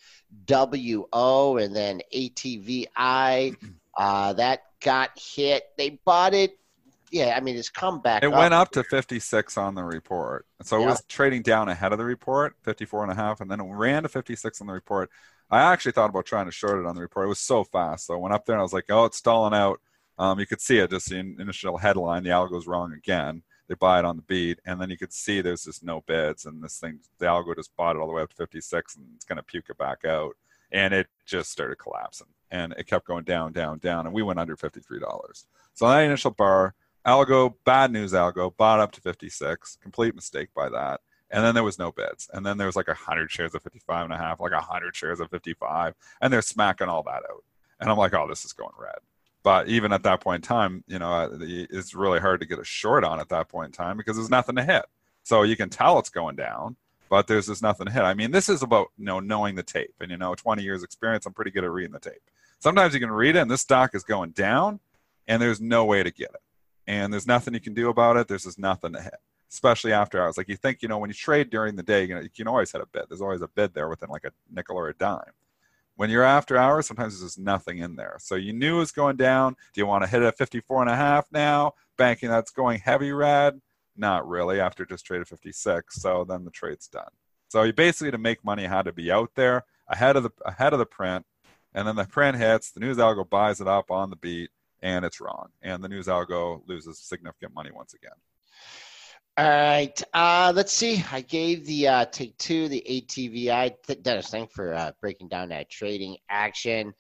[1.64, 3.56] and then ATVI.
[3.98, 5.64] Uh, that got hit.
[5.78, 6.58] They bought it.
[7.10, 8.22] Yeah, I mean, it's come back.
[8.22, 8.34] It up.
[8.34, 10.44] went up to 56 on the report.
[10.62, 13.60] So it was trading down ahead of the report, 54 and a half, and then
[13.60, 15.10] it ran to 56 on the report.
[15.50, 17.26] I actually thought about trying to short it on the report.
[17.26, 18.06] It was so fast.
[18.06, 19.80] So I went up there and I was like, oh, it's stalling out.
[20.18, 22.22] Um, you could see it just in initial headline.
[22.22, 23.42] The algo's wrong again.
[23.68, 26.46] They buy it on the beat, and then you could see there's just no bids,
[26.46, 29.06] and this thing, the algo just bought it all the way up to 56, and
[29.16, 30.36] it's going to puke it back out,
[30.70, 34.38] and it just started collapsing, and it kept going down, down, down, and we went
[34.38, 35.46] under $53.
[35.74, 36.74] So that initial bar,
[37.04, 41.00] algo, bad news algo, bought up to 56, complete mistake by that,
[41.32, 44.04] and then there was no bids, and then there was like 100 shares of 55
[44.04, 47.42] and a half, like 100 shares of 55, and they're smacking all that out,
[47.80, 49.00] and I'm like, oh, this is going red
[49.46, 52.58] but even at that point in time, you know, uh, it's really hard to get
[52.58, 54.84] a short on at that point in time because there's nothing to hit.
[55.22, 56.74] So you can tell it's going down,
[57.08, 58.02] but there's just nothing to hit.
[58.02, 60.82] I mean, this is about you know knowing the tape, and you know, 20 years
[60.82, 62.22] experience, I'm pretty good at reading the tape.
[62.58, 64.80] Sometimes you can read it, and this stock is going down,
[65.28, 66.42] and there's no way to get it,
[66.88, 68.26] and there's nothing you can do about it.
[68.26, 69.14] There's just nothing to hit,
[69.48, 70.36] especially after hours.
[70.36, 72.48] Like you think, you know, when you trade during the day, you know, you can
[72.48, 73.04] always hit a bid.
[73.08, 75.30] There's always a bid there within like a nickel or a dime
[75.96, 78.16] when you're after hours, sometimes there's just nothing in there.
[78.20, 79.56] So you knew it was going down.
[79.72, 81.72] Do you want to hit it at 54 and a half now?
[81.96, 83.60] Banking that's going heavy red?
[83.96, 85.96] Not really after just traded 56.
[85.96, 87.10] So then the trade's done.
[87.48, 90.72] So you basically to make money had to be out there ahead of the ahead
[90.72, 91.24] of the print.
[91.74, 95.04] And then the print hits, the news algo buys it up on the beat, and
[95.04, 95.48] it's wrong.
[95.62, 98.16] And the news algo loses significant money once again.
[99.38, 100.02] All right.
[100.14, 101.04] Uh, let's see.
[101.12, 103.74] I gave the uh, take two, the ATVI.
[104.00, 106.94] Dennis, thanks for uh, breaking down that trading action.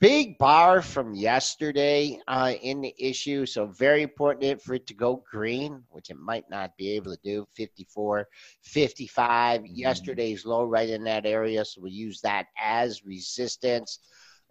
[0.00, 3.46] Big bar from yesterday uh, in the issue.
[3.46, 7.20] So, very important for it to go green, which it might not be able to
[7.22, 7.46] do.
[7.54, 8.26] 54,
[8.62, 9.60] 55.
[9.60, 9.72] Mm-hmm.
[9.72, 11.64] Yesterday's low right in that area.
[11.64, 14.00] So, we'll use that as resistance.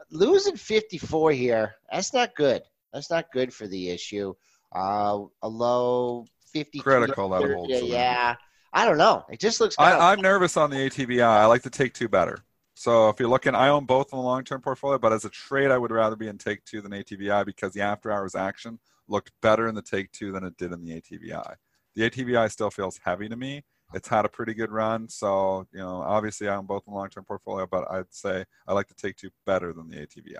[0.09, 2.61] Losing 54 here, that's not good.
[2.93, 4.33] That's not good for the issue.
[4.73, 7.69] Uh, a low 50 critical that holds.
[7.69, 8.35] Yeah, yeah.
[8.71, 9.25] I don't know.
[9.29, 9.75] It just looks.
[9.77, 11.21] I, am nervous on the ATVI.
[11.21, 12.39] I like to take two better.
[12.75, 15.71] So if you're looking, I own both in the long-term portfolio, but as a trade,
[15.71, 19.67] I would rather be in take two than ATVI because the after-hours action looked better
[19.67, 21.55] in the take two than it did in the ATVI.
[21.95, 23.63] The ATVI still feels heavy to me.
[23.93, 26.97] It's had a pretty good run, so you know, obviously I own both in the
[26.97, 30.37] long-term portfolio, but I'd say I like to take two better than the ATVI.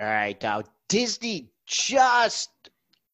[0.00, 2.50] All right, now Disney just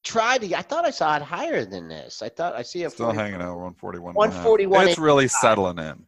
[0.04, 0.54] tried to.
[0.56, 2.22] I thought I saw it higher than this.
[2.22, 4.14] I thought I see it still hanging out 141.
[4.14, 4.88] 141.
[4.88, 6.06] It's really settling in.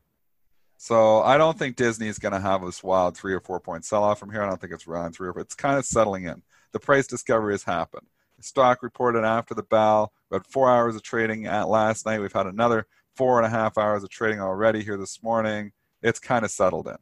[0.76, 3.84] So I don't think Disney is going to have this wild three or four point
[3.84, 4.42] sell off from here.
[4.42, 5.42] I don't think it's around three or four.
[5.42, 6.42] It's kind of settling in.
[6.72, 8.06] The price discovery has happened.
[8.36, 10.12] The stock reported after the bell.
[10.30, 12.20] We had four hours of trading at last night.
[12.20, 15.72] We've had another four and a half hours of trading already here this morning.
[16.02, 16.98] It's kind of settled in.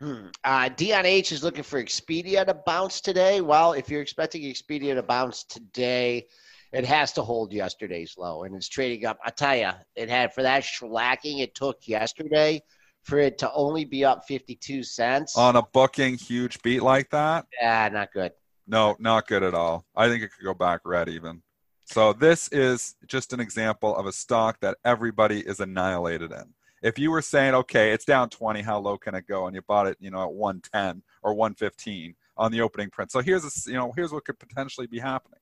[0.00, 0.28] Hmm.
[0.44, 3.42] Uh, Dion H is looking for Expedia to bounce today.
[3.42, 6.26] Well, if you're expecting Expedia to bounce today,
[6.72, 9.18] it has to hold yesterday's low, and it's trading up.
[9.24, 12.62] I tell you, it had for that shellacking it took yesterday
[13.02, 17.46] for it to only be up 52 cents on a booking huge beat like that.
[17.60, 18.32] Yeah, not good.
[18.66, 19.84] No, not good at all.
[19.96, 21.42] I think it could go back red even.
[21.84, 26.98] So this is just an example of a stock that everybody is annihilated in if
[26.98, 29.46] you were saying, okay, it's down 20, how low can it go?
[29.46, 33.10] And you bought it, you know, at 110 or 115 on the opening print.
[33.10, 35.40] So here's a, you know, here's what could potentially be happening.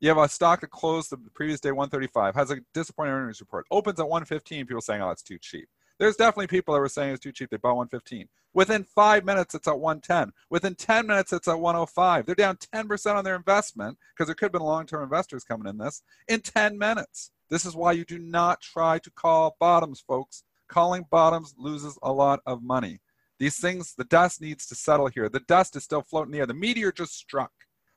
[0.00, 3.66] You have a stock that closed the previous day 135, has a disappointing earnings report,
[3.70, 4.66] opens at 115.
[4.66, 5.68] People saying, oh, it's too cheap.
[5.98, 7.50] There's definitely people that were saying it's too cheap.
[7.50, 8.26] They bought 115.
[8.54, 10.32] Within five minutes, it's at 110.
[10.48, 12.24] Within 10 minutes, it's at 105.
[12.24, 15.76] They're down 10% on their investment because there could have been long-term investors coming in
[15.76, 17.32] this in 10 minutes.
[17.50, 22.12] This is why you do not try to call bottoms, folks calling bottoms loses a
[22.12, 23.00] lot of money.
[23.38, 25.28] These things, the dust needs to settle here.
[25.28, 26.46] The dust is still floating in the air.
[26.46, 27.52] The meteor just struck.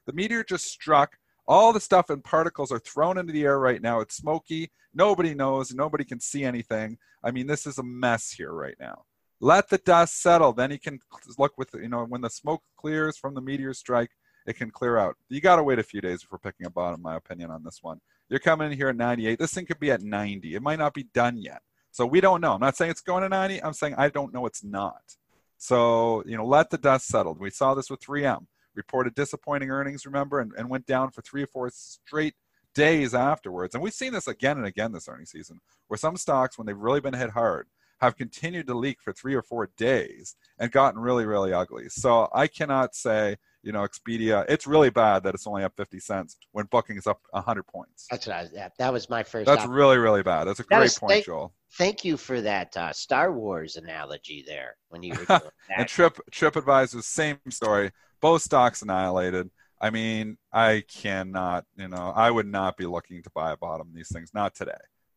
[0.07, 1.17] The meteor just struck.
[1.47, 3.99] All the stuff and particles are thrown into the air right now.
[3.99, 4.71] It's smoky.
[4.93, 5.73] Nobody knows.
[5.73, 6.97] Nobody can see anything.
[7.23, 9.03] I mean, this is a mess here right now.
[9.41, 10.53] Let the dust settle.
[10.53, 10.99] Then you can
[11.37, 14.11] look with, you know, when the smoke clears from the meteor strike,
[14.47, 15.17] it can clear out.
[15.29, 17.79] You got to wait a few days before picking a bottom, my opinion on this
[17.81, 17.99] one.
[18.29, 19.37] You're coming in here at 98.
[19.37, 20.55] This thing could be at 90.
[20.55, 21.61] It might not be done yet.
[21.93, 22.53] So we don't know.
[22.53, 23.63] I'm not saying it's going to 90.
[23.63, 25.15] I'm saying I don't know it's not.
[25.59, 27.35] So, you know, let the dust settle.
[27.35, 28.47] We saw this with 3M.
[28.75, 32.33] Reported disappointing earnings, remember, and, and went down for three or four straight
[32.73, 33.75] days afterwards.
[33.75, 36.75] And we've seen this again and again this earnings season, where some stocks, when they've
[36.75, 37.67] really been hit hard,
[38.01, 41.87] have continued to leak for three or four days and gotten really, really ugly.
[41.89, 45.99] So I cannot say, you know, Expedia, it's really bad that it's only up 50
[45.99, 48.07] cents when booking is up 100 points.
[48.11, 49.45] That's what I was, that, that was my first.
[49.45, 50.45] That's really, really bad.
[50.45, 51.53] That's a That great is- point, thank- Joel.
[51.75, 55.41] Thank you for that uh, Star Wars analogy there when you were
[55.75, 55.87] And.
[55.87, 57.91] Trip TripAdvisor's same story.
[58.21, 59.49] Both stocks annihilated.
[59.81, 63.87] I mean, I cannot, you know, I would not be looking to buy a bottom
[63.87, 64.31] of these things.
[64.35, 64.71] Not today.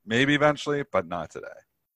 [0.07, 1.47] Maybe eventually, but not today.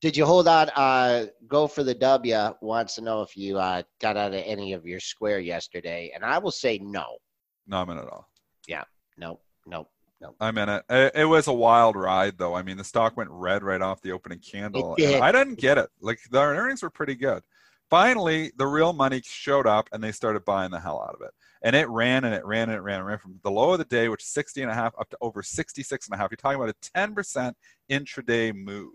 [0.01, 0.71] Did you hold on?
[0.71, 4.73] Uh, go for the W wants to know if you uh, got out of any
[4.73, 7.19] of your square yesterday, and I will say no,
[7.67, 8.29] No, I'm in it all.
[8.67, 8.85] Yeah.
[9.19, 9.89] No, no,
[10.23, 10.35] no.
[10.41, 10.85] I'm in it.
[10.89, 11.13] it.
[11.15, 12.55] It was a wild ride, though.
[12.55, 14.95] I mean, the stock went red right off the opening candle.
[14.97, 15.21] Did.
[15.21, 15.91] I didn't get it.
[16.01, 17.43] Like, their earnings were pretty good.
[17.91, 21.33] Finally, the real money showed up and they started buying the hell out of it.
[21.63, 23.79] And it ran and it ran and it ran and ran from the low of
[23.79, 26.31] the day, which is 60 and a half, up to over 66 and a half.
[26.31, 27.53] You're talking about a 10%
[27.91, 28.93] intraday move.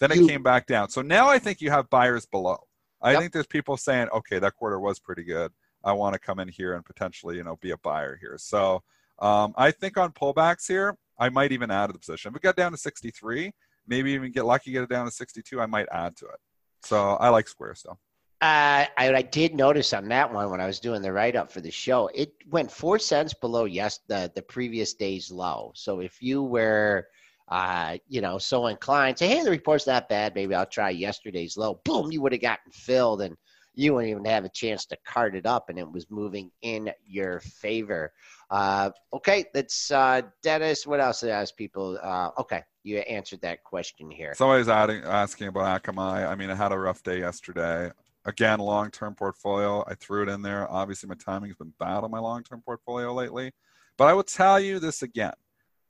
[0.00, 0.88] Then it You- came back down.
[0.90, 2.58] So now I think you have buyers below.
[3.00, 3.20] I Yep.
[3.20, 5.52] think there's people saying, okay, that quarter was pretty good.
[5.82, 8.36] I want to come in here and potentially, you know, be a buyer here.
[8.38, 8.82] So
[9.20, 12.30] um, I think on pullbacks here, I might even add to the position.
[12.30, 13.52] If it got down to 63,
[13.86, 16.40] maybe even get lucky, get it down to 62, I might add to it.
[16.82, 18.00] So I like Square still.
[18.40, 21.50] Uh, I, I did notice on that one when I was doing the write up
[21.50, 25.72] for the show, it went four cents below yes the the previous day's low.
[25.74, 27.06] So if you were,
[27.48, 31.56] uh, you know, so inclined, say, hey, the report's not bad, maybe I'll try yesterday's
[31.56, 31.80] low.
[31.84, 33.36] Boom, you would have gotten filled, and
[33.74, 36.90] you wouldn't even have a chance to cart it up, and it was moving in
[37.06, 38.12] your favor.
[38.50, 40.86] Uh, okay, that's uh, Dennis.
[40.86, 41.98] What else did I ask people?
[42.02, 44.34] Uh, okay, you answered that question here.
[44.34, 46.26] Somebody's adding, asking about Akamai.
[46.26, 47.90] I mean, I had a rough day yesterday.
[48.26, 49.84] Again, long term portfolio.
[49.86, 50.70] I threw it in there.
[50.70, 53.52] Obviously, my timing's been bad on my long term portfolio lately.
[53.98, 55.34] But I will tell you this again.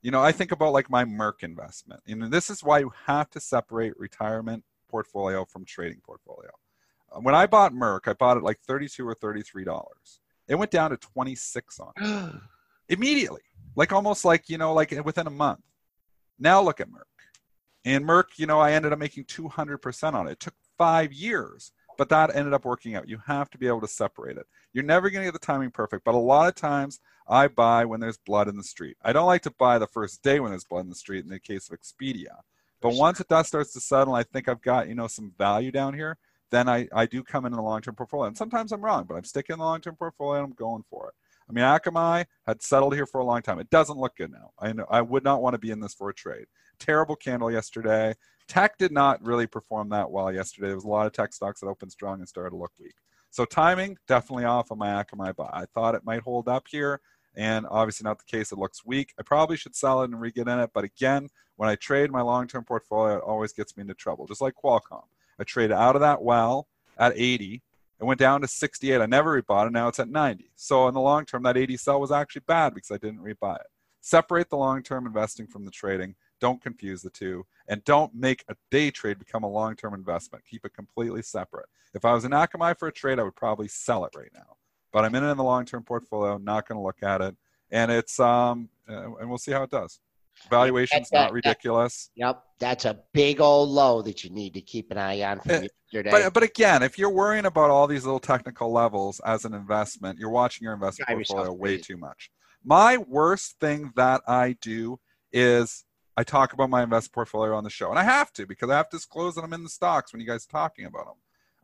[0.05, 1.99] You know, I think about like my Merck investment.
[2.05, 6.51] You know, this is why you have to separate retirement portfolio from trading portfolio.
[7.11, 10.19] Uh, When I bought Merck, I bought it like 32 or 33 dollars.
[10.47, 12.35] It went down to 26 on it
[12.87, 13.41] immediately,
[13.75, 15.61] like almost like you know, like within a month.
[16.37, 17.25] Now look at Merck,
[17.83, 20.33] and Merck, you know, I ended up making 200% on it.
[20.33, 23.09] It took five years, but that ended up working out.
[23.09, 24.45] You have to be able to separate it.
[24.73, 27.85] You're never going to get the timing perfect, but a lot of times I buy
[27.85, 28.97] when there's blood in the street.
[29.03, 31.23] I don't like to buy the first day when there's blood in the street.
[31.23, 32.41] In the case of Expedia,
[32.81, 35.71] but once it does starts to settle, I think I've got you know some value
[35.71, 36.17] down here.
[36.51, 39.05] Then I, I do come in in the long term portfolio, and sometimes I'm wrong,
[39.07, 41.15] but I'm sticking in the long term portfolio and I'm going for it.
[41.49, 43.59] I mean, Akamai had settled here for a long time.
[43.59, 44.51] It doesn't look good now.
[44.59, 46.45] I know I would not want to be in this for a trade.
[46.79, 48.15] Terrible candle yesterday.
[48.47, 50.67] Tech did not really perform that well yesterday.
[50.67, 52.95] There was a lot of tech stocks that opened strong and started to look weak.
[53.31, 55.49] So timing definitely off on my Akamai buy.
[55.51, 57.01] I thought it might hold up here,
[57.35, 58.51] and obviously not the case.
[58.51, 59.13] It looks weak.
[59.19, 60.69] I probably should sell it and re-get in it.
[60.73, 61.27] But again,
[61.57, 64.27] when I trade my long-term portfolio, it always gets me into trouble.
[64.27, 65.03] Just like Qualcomm,
[65.39, 67.61] I traded out of that well at 80.
[67.99, 69.01] It went down to 68.
[69.01, 69.73] I never rebought it.
[69.73, 70.51] Now it's at 90.
[70.55, 73.55] So in the long term, that 80 sell was actually bad because I didn't rebuy
[73.55, 73.67] it.
[74.01, 76.15] Separate the long-term investing from the trading.
[76.45, 80.45] Don't confuse the two, and don't make a day trade become a long-term investment.
[80.45, 81.65] Keep it completely separate.
[81.95, 84.57] If I was in Akamai for a trade, I would probably sell it right now.
[84.93, 86.37] But I'm in it in the long-term portfolio.
[86.37, 87.35] Not going to look at it,
[87.71, 89.99] and it's um, uh, and we'll see how it does.
[90.51, 92.11] Valuation's that- not that- ridiculous.
[92.13, 95.51] Yep, that's a big old low that you need to keep an eye on from
[95.51, 96.11] Eh, yesterday.
[96.11, 100.19] But but again, if you're worrying about all these little technical levels as an investment,
[100.19, 102.29] you're watching your investment Drive yourself portfolio way too much.
[102.63, 104.99] My worst thing that I do
[105.33, 105.85] is
[106.17, 108.77] I talk about my investment portfolio on the show, and I have to because I
[108.77, 111.15] have to disclose that I'm in the stocks when you guys are talking about them.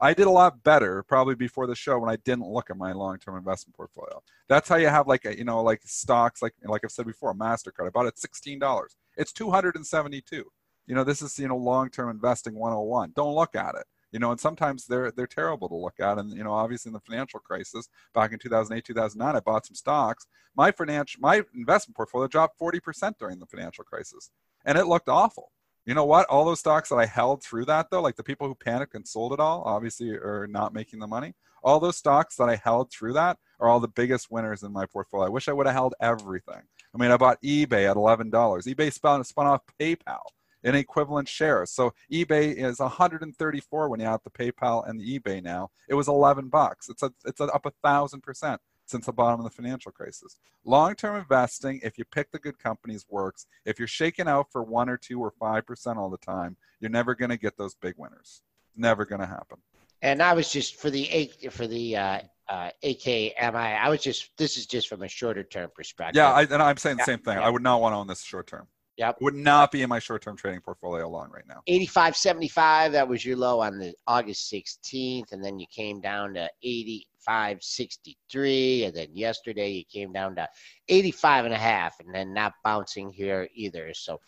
[0.03, 2.91] I did a lot better probably before the show when I didn't look at my
[2.91, 4.21] long-term investment portfolio.
[4.49, 7.33] That's how you have like a, you know like stocks like like I've said before,
[7.35, 7.87] Mastercard.
[7.87, 8.95] I bought it sixteen dollars.
[9.15, 10.43] It's two hundred and seventy-two.
[10.87, 13.13] You know this is you know long-term investing 101.
[13.15, 13.85] Don't look at it.
[14.11, 16.17] You know, and sometimes they're they're terrible to look at.
[16.17, 19.75] And you know, obviously in the financial crisis back in 2008, 2009, I bought some
[19.75, 20.27] stocks.
[20.55, 24.31] My financial my investment portfolio dropped 40% during the financial crisis,
[24.65, 25.51] and it looked awful.
[25.85, 26.27] You know what?
[26.27, 29.07] All those stocks that I held through that, though, like the people who panicked and
[29.07, 31.33] sold it all, obviously are not making the money.
[31.63, 34.85] All those stocks that I held through that are all the biggest winners in my
[34.85, 35.25] portfolio.
[35.25, 36.61] I wish I would have held everything.
[36.93, 38.31] I mean, I bought eBay at $11.
[38.31, 40.21] eBay spun, spun off PayPal.
[40.63, 41.71] In equivalent shares.
[41.71, 45.69] So eBay is 134 when you add the PayPal and the eBay now.
[45.87, 46.87] It was 11 bucks.
[46.87, 50.35] It's a, it's a, up a thousand percent since the bottom of the financial crisis.
[50.65, 53.47] Long-term investing, if you pick the good companies, works.
[53.65, 56.91] If you're shaking out for one or two or five percent all the time, you're
[56.91, 58.41] never going to get those big winners.
[58.75, 59.57] Never going to happen.
[60.01, 62.19] And I was just for the for the uh,
[62.49, 63.79] uh, Akamai.
[63.79, 66.17] I was just this is just from a shorter term perspective.
[66.17, 67.37] Yeah, I, and I'm saying the same thing.
[67.37, 67.45] yeah.
[67.45, 68.67] I would not want to own this short term.
[69.01, 69.17] Yep.
[69.21, 71.63] Would not be in my short term trading portfolio long right now.
[71.67, 72.91] 85.75.
[72.91, 78.85] That was your low on the August 16th, and then you came down to 85.63,
[78.85, 80.47] and then yesterday you came down to
[80.87, 83.91] 85 and a half, and then not bouncing here either.
[83.95, 84.21] So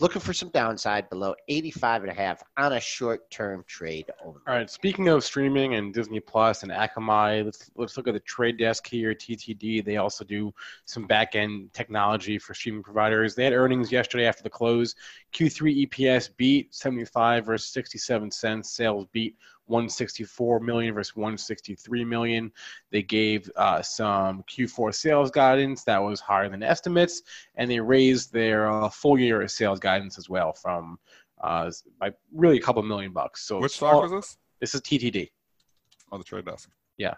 [0.00, 4.40] looking for some downside below 85 and a half on a short-term trade only.
[4.46, 4.70] All right.
[4.70, 8.86] Speaking of streaming and Disney Plus and Akamai, let's let's look at the trade desk
[8.86, 9.14] here.
[9.14, 9.84] TTD.
[9.84, 10.52] They also do
[10.84, 13.34] some back end technology for streaming providers.
[13.34, 14.94] They had earnings yesterday after the close.
[15.32, 18.70] Q3 EPS beat 75 versus 67 cents.
[18.70, 19.36] Sales beat
[19.68, 22.52] 164 million versus 163 million.
[22.90, 27.22] They gave uh, some Q4 sales guidance that was higher than estimates,
[27.56, 30.98] and they raised their uh, full year sales guidance as well from
[31.40, 33.42] uh, by really a couple million bucks.
[33.46, 34.36] So Which stock all- was this?
[34.60, 35.30] this is TTD.
[36.10, 36.70] Oh, the trade desk.
[36.96, 37.14] Yeah.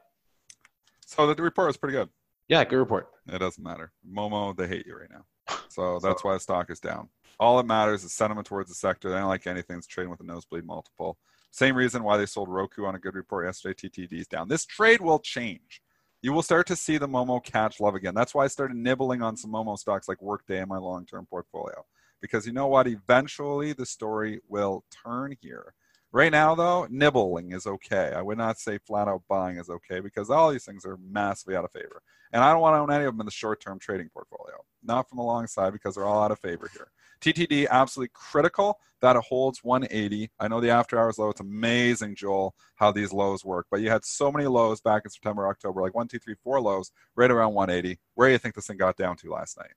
[1.06, 2.08] So the report was pretty good.
[2.48, 3.08] Yeah, good report.
[3.28, 3.92] It doesn't matter.
[4.08, 5.24] Momo, they hate you right now.
[5.68, 7.08] So that's why the stock is down.
[7.38, 9.08] All that matters is sentiment towards the sector.
[9.08, 11.16] They don't like anything that's trading with a nosebleed multiple.
[11.50, 13.88] Same reason why they sold Roku on a good report yesterday.
[13.88, 14.48] TTD is down.
[14.48, 15.82] This trade will change.
[16.22, 18.14] You will start to see the Momo catch love again.
[18.14, 21.26] That's why I started nibbling on some Momo stocks like Workday in my long term
[21.26, 21.84] portfolio.
[22.20, 22.86] Because you know what?
[22.86, 25.74] Eventually the story will turn here.
[26.12, 28.12] Right now, though, nibbling is okay.
[28.14, 31.56] I would not say flat out buying is okay because all these things are massively
[31.56, 32.02] out of favor.
[32.32, 34.56] And I don't want to own any of them in the short term trading portfolio,
[34.82, 36.90] not from the long side because they're all out of favor here.
[37.20, 40.30] TTD, absolutely critical that it holds 180.
[40.38, 41.30] I know the after hours low.
[41.30, 43.66] It's amazing, Joel, how these lows work.
[43.70, 46.61] But you had so many lows back in September, October, like one, two, three, four
[46.61, 47.98] lows right around 180.
[48.14, 49.70] Where do you think this thing got down to last night?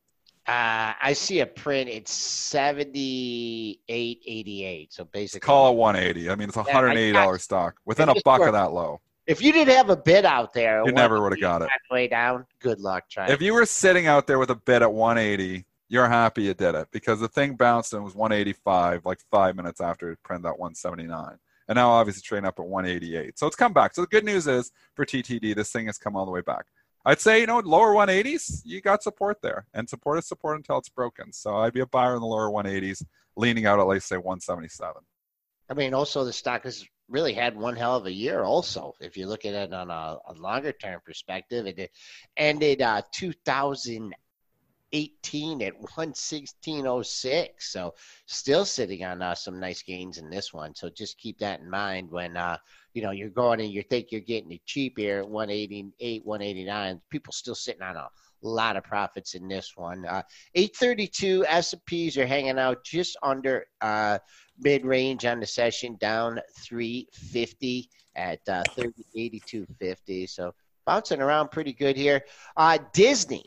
[0.45, 1.89] Uh, I see a print.
[1.89, 4.87] It's 78.88.
[4.93, 6.29] So basically, Call it 180.
[6.29, 8.49] I mean, it's a $180 stock within a buck worked.
[8.49, 8.99] of that low.
[9.25, 11.69] if you didn't have a bid out there, You never would have got it.
[11.89, 12.45] Way down.
[12.59, 13.31] Good luck trying.
[13.31, 16.73] If you were sitting out there with a bid at 180, you're happy you did
[16.73, 20.57] it because the thing bounced and was 185 like five minutes after it printed that
[20.57, 21.37] 179.
[21.67, 23.37] And now obviously trading up at 188.
[23.37, 23.93] So it's come back.
[23.93, 26.65] So the good news is for TTD, this thing has come all the way back.
[27.05, 29.67] I'd say, you know, lower 180s, you got support there.
[29.75, 31.31] And support is support until it's broken.
[31.31, 33.05] So I'd be a buyer in the lower 180s,
[33.37, 34.95] leaning out at least say 177.
[35.69, 38.43] I mean, also the stock has really had one hell of a year.
[38.43, 41.91] Also, if you look at it on a, a longer term perspective, it
[42.35, 43.03] ended uh,
[44.93, 47.47] 2018 at 116.06.
[47.59, 47.93] So
[48.25, 50.73] still sitting on uh, some nice gains in this one.
[50.75, 52.57] So just keep that in mind when uh,
[52.93, 57.01] you know you're going and you think you're getting it cheap here at 188, 189.
[57.09, 58.07] People still sitting on a
[58.43, 60.05] lot of profits in this one.
[60.05, 60.21] Uh,
[60.55, 63.65] 832 S&Ps are hanging out just under.
[63.81, 64.19] Uh,
[64.59, 70.29] mid range on the session, down 350 at uh, 3082.50.
[70.29, 70.53] So
[70.85, 72.23] bouncing around pretty good here.
[72.55, 73.43] Uh, Disney.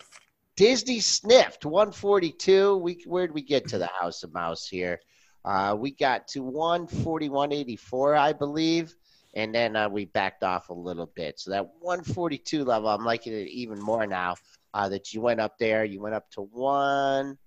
[0.56, 2.78] Disney sniffed 142.
[2.78, 5.00] We where'd we get to the House of Mouse here?
[5.44, 8.96] Uh, we got to 141.84, I believe,
[9.34, 11.38] and then uh, we backed off a little bit.
[11.38, 14.34] So that 142 level, I'm liking it even more now.
[14.74, 17.38] Uh, that you went up there, you went up to one.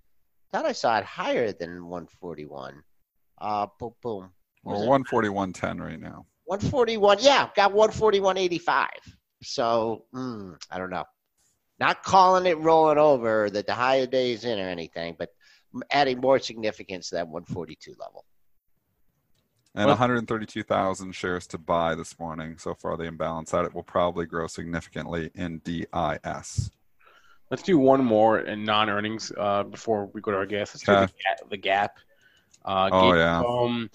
[0.51, 2.81] Thought I saw it higher than 141.
[3.37, 4.31] Uh, boom, boom.
[4.63, 6.25] Well, 141.10 right now.
[6.45, 7.17] 141.
[7.21, 8.87] Yeah, got 141.85.
[9.43, 11.05] So mm, I don't know.
[11.79, 15.29] Not calling it rolling over that the higher day is in or anything, but
[15.91, 18.25] adding more significance to that 142 level.
[19.75, 22.57] And Well- 132,000 shares to buy this morning.
[22.57, 26.71] So far, the imbalance at it will probably grow significantly in DIS.
[27.51, 30.75] Let's do one more in non-earnings uh, before we go to our guests.
[30.87, 31.49] Let's do the Gap.
[31.49, 31.97] The Gap.
[32.65, 33.39] Uh, Oh, gave, yeah.
[33.47, 33.89] Um,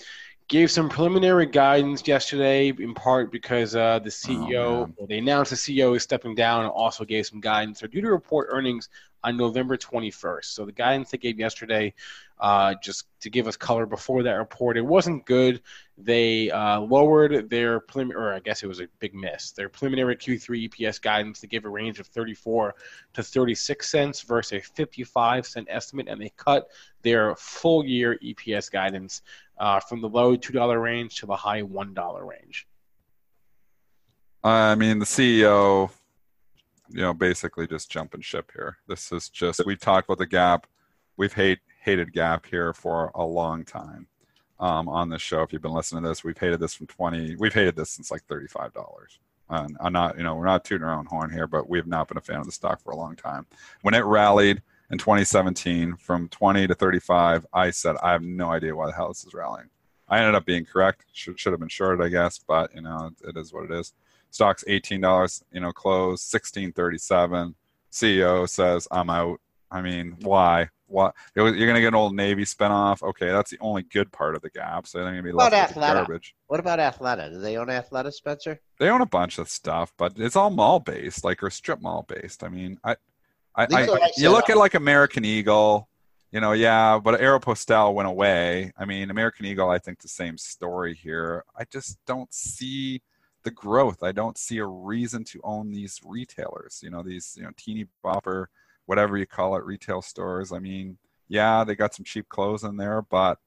[0.48, 5.56] gave some preliminary guidance yesterday, in part because uh, the CEO, oh, they announced the
[5.56, 7.80] CEO is stepping down, and also gave some guidance.
[7.80, 8.88] They're due to report earnings
[9.24, 10.44] on November 21st.
[10.44, 11.94] So the guidance they gave yesterday,
[12.38, 15.62] uh, just to give us color before that report, it wasn't good.
[15.96, 19.52] They uh, lowered their preliminary, or I guess it was a big miss.
[19.52, 21.40] Their preliminary Q3 EPS guidance.
[21.40, 22.74] They gave a range of 34
[23.14, 26.68] to 36 cents versus a 55 cent estimate, and they cut
[27.02, 29.22] their full year EPS guidance
[29.58, 32.66] uh, from the low $2 range to the high $1 range.
[34.42, 35.90] I mean, the CEO,
[36.88, 38.78] you know, basically just jumping ship here.
[38.86, 40.66] This is just, we've talked about the gap.
[41.16, 44.06] We've hate hated Gap here for a long time
[44.58, 45.42] um, on this show.
[45.42, 47.36] If you've been listening to this, we've hated this from 20.
[47.36, 48.72] We've hated this since like $35.
[49.50, 51.86] And I'm not, you know, we're not tooting our own horn here, but we have
[51.86, 53.46] not been a fan of the stock for a long time.
[53.82, 58.74] When it rallied in 2017 from 20 to 35, I said, I have no idea
[58.74, 59.68] why the hell this is rallying.
[60.08, 61.04] I ended up being correct.
[61.12, 63.92] Should, should have been shorted, I guess, but you know, it is what it is.
[64.34, 67.54] Stock's $18, you know, close 1637.
[67.92, 69.40] CEO says, I'm out.
[69.70, 70.70] I mean, why?
[70.88, 73.00] What you're going to get an old Navy spinoff?
[73.04, 74.88] Okay, that's the only good part of the gap.
[74.88, 76.34] So they're going to be What left with garbage.
[76.48, 77.30] What about Athleta?
[77.30, 78.60] Do they own Athleta, Spencer?
[78.80, 82.04] They own a bunch of stuff, but it's all mall based, like or strip mall
[82.08, 82.42] based.
[82.42, 82.96] I mean, I,
[83.54, 85.88] I, These I you look at like American Eagle,
[86.32, 88.72] you know, yeah, but Aeropostale went away.
[88.76, 91.44] I mean, American Eagle, I think the same story here.
[91.56, 93.00] I just don't see
[93.44, 94.02] the growth.
[94.02, 96.80] I don't see a reason to own these retailers.
[96.82, 98.46] You know, these you know teeny bopper,
[98.86, 100.52] whatever you call it, retail stores.
[100.52, 103.38] I mean, yeah, they got some cheap clothes in there, but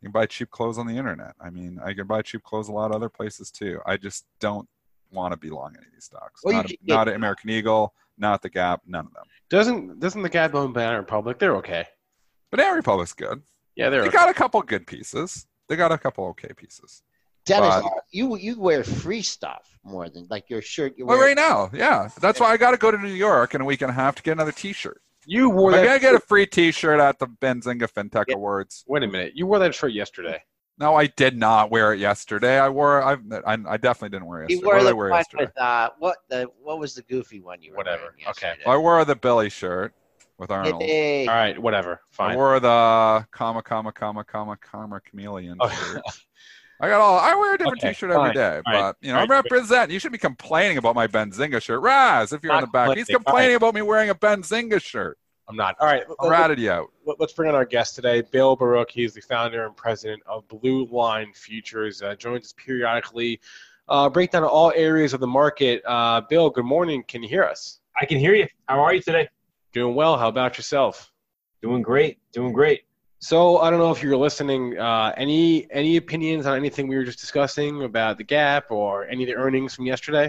[0.00, 1.34] you can buy cheap clothes on the internet.
[1.40, 3.80] I mean, I can buy cheap clothes a lot of other places too.
[3.86, 4.68] I just don't
[5.12, 6.40] want to belong in any of these stocks.
[6.42, 9.24] Well, you not, can not at American Eagle, not the Gap, none of them.
[9.50, 11.38] Doesn't doesn't the Gap own Banana Republic?
[11.38, 11.86] They're okay.
[12.50, 13.42] Banana Republic's good.
[13.76, 14.16] Yeah, they're They okay.
[14.16, 15.46] got a couple good pieces.
[15.68, 17.02] They got a couple okay pieces.
[17.44, 20.94] Dennis, But- you you wear free stuff more than like your shirt.
[20.96, 22.08] You Well, wear right now, yeah.
[22.20, 24.14] That's why I got to go to New York in a week and a half
[24.16, 25.02] to get another T-shirt.
[25.26, 25.86] You wore I'm that.
[25.86, 28.34] gonna get a free T-shirt at the Benzinga FinTech Yeah.
[28.36, 28.84] Awards.
[28.88, 29.32] Wait a minute.
[29.34, 30.42] You wore that shirt yesterday.
[30.78, 32.58] No, I did not wear it yesterday.
[32.58, 33.02] I wore.
[33.02, 35.44] I've, I, I definitely didn't wear it You wore what the wear yesterday?
[35.44, 38.06] with uh, what the what was the goofy one you were Whatever.
[38.28, 38.48] Okay.
[38.48, 38.62] yesterday?
[38.66, 39.94] I wore the Billy shirt
[40.38, 40.82] with Arnold.
[40.82, 42.00] Hey, All right, whatever.
[42.10, 42.32] Fine.
[42.32, 45.68] I wore the comma comma comma comma comma chameleon Oh.
[45.68, 46.02] shirt.
[46.82, 47.16] I got all.
[47.18, 48.34] I wear a different Okay, T-shirt every fine.
[48.34, 49.36] day, All but right, you know, all I'm right.
[49.44, 49.94] representing.
[49.94, 52.32] You should be complaining about my Benzinga shirt, Raz.
[52.32, 53.52] If you're in Not the back, he's complaining.
[53.52, 55.16] All about me wearing a Benzinga shirt.
[55.48, 55.76] I'm not.
[55.78, 56.02] All right.
[56.20, 56.90] I ratted you out.
[57.04, 58.90] let- let's bring on our guest today, Bill Baruch.
[58.90, 62.02] He's the founder and president of Blue Line Futures.
[62.02, 63.40] Uh, joins us periodically,
[63.88, 65.82] uh, break down all areas of the market.
[65.86, 67.04] Uh, Bill, good morning.
[67.06, 67.78] Can you hear us?
[68.00, 68.48] I can hear you.
[68.68, 69.28] How are you today?
[69.72, 70.16] Doing well.
[70.16, 71.12] How about yourself?
[71.60, 72.18] Doing great.
[72.32, 72.82] Doing great.
[73.22, 74.76] So I don't know if you're listening.
[74.76, 79.22] Uh, any any opinions on anything we were just discussing about the gap or any
[79.22, 80.28] of the earnings from yesterday?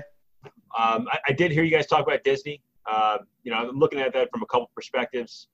[0.78, 2.62] Um, I, I did hear you guys talk about Disney.
[2.86, 5.48] Uh, you know, I'm looking at that from a couple perspectives.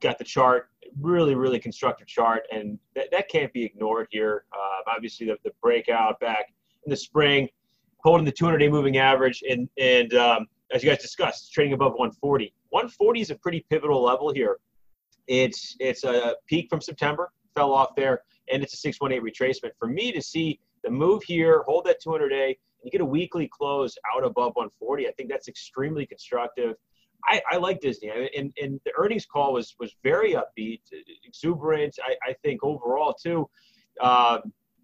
[0.00, 4.44] Got the chart, really, really constructive chart, and that, that can't be ignored here.
[4.50, 6.46] Uh, obviously, the, the breakout back
[6.86, 7.46] in the spring,
[8.02, 12.54] holding the 200-day moving average, and and um, as you guys discussed, trading above 140.
[12.70, 14.56] 140 is a pretty pivotal level here.
[15.26, 19.72] It's it's a peak from September, fell off there, and it's a 618 retracement.
[19.78, 23.48] For me to see the move here, hold that 200-day, and you get a weekly
[23.48, 26.74] close out above 140, I think that's extremely constructive.
[27.26, 30.80] I, I like Disney, I- and, and the earnings call was was very upbeat,
[31.24, 31.98] exuberant.
[32.02, 33.48] I, I think overall too,
[34.00, 34.38] uh,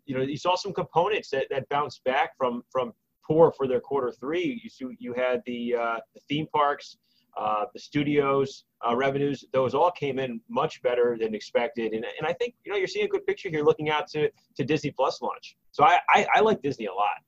[0.05, 2.93] you know, you saw some components that, that bounced back from from
[3.27, 4.61] poor for their quarter three.
[4.63, 6.99] You see, you had the uh, the theme parks,
[7.37, 11.93] uh, the studios uh, revenues; those all came in much better than expected.
[11.93, 14.31] And, and I think you know you're seeing a good picture here, looking out to
[14.57, 15.57] to Disney Plus launch.
[15.73, 17.19] So I, I, I like Disney a lot.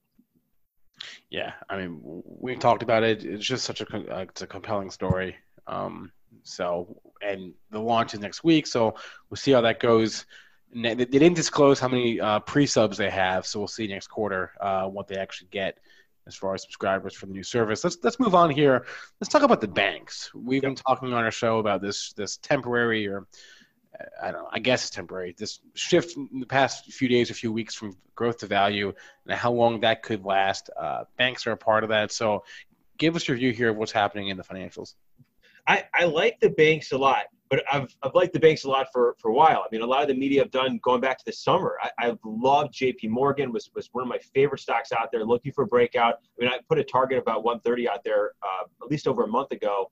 [1.30, 3.24] Yeah, I mean, we talked about it.
[3.24, 5.36] It's just such a uh, it's a compelling story.
[5.66, 8.94] Um, so, and the launch is next week, so
[9.28, 10.24] we'll see how that goes.
[10.74, 14.86] They didn't disclose how many uh, pre-subs they have, so we'll see next quarter uh,
[14.86, 15.78] what they actually get
[16.28, 17.82] as far as subscribers for the new service.
[17.82, 18.86] Let's let's move on here.
[19.20, 20.30] Let's talk about the banks.
[20.34, 23.26] We've been talking on our show about this this temporary or
[23.98, 24.48] uh, I don't know.
[24.52, 25.34] I guess it's temporary.
[25.36, 28.92] This shift in the past few days, a few weeks from growth to value,
[29.26, 30.70] and how long that could last.
[30.78, 32.12] Uh, banks are a part of that.
[32.12, 32.44] So,
[32.98, 34.94] give us your view here of what's happening in the financials.
[35.66, 38.88] I, I like the banks a lot, but I've, I've liked the banks a lot
[38.92, 39.64] for, for a while.
[39.64, 41.76] I mean, a lot of the media have done going back to the summer.
[41.82, 45.52] I, I've loved JP Morgan was, was one of my favorite stocks out there looking
[45.52, 46.16] for a breakout.
[46.38, 49.28] I mean, I put a target about 130 out there uh, at least over a
[49.28, 49.90] month ago.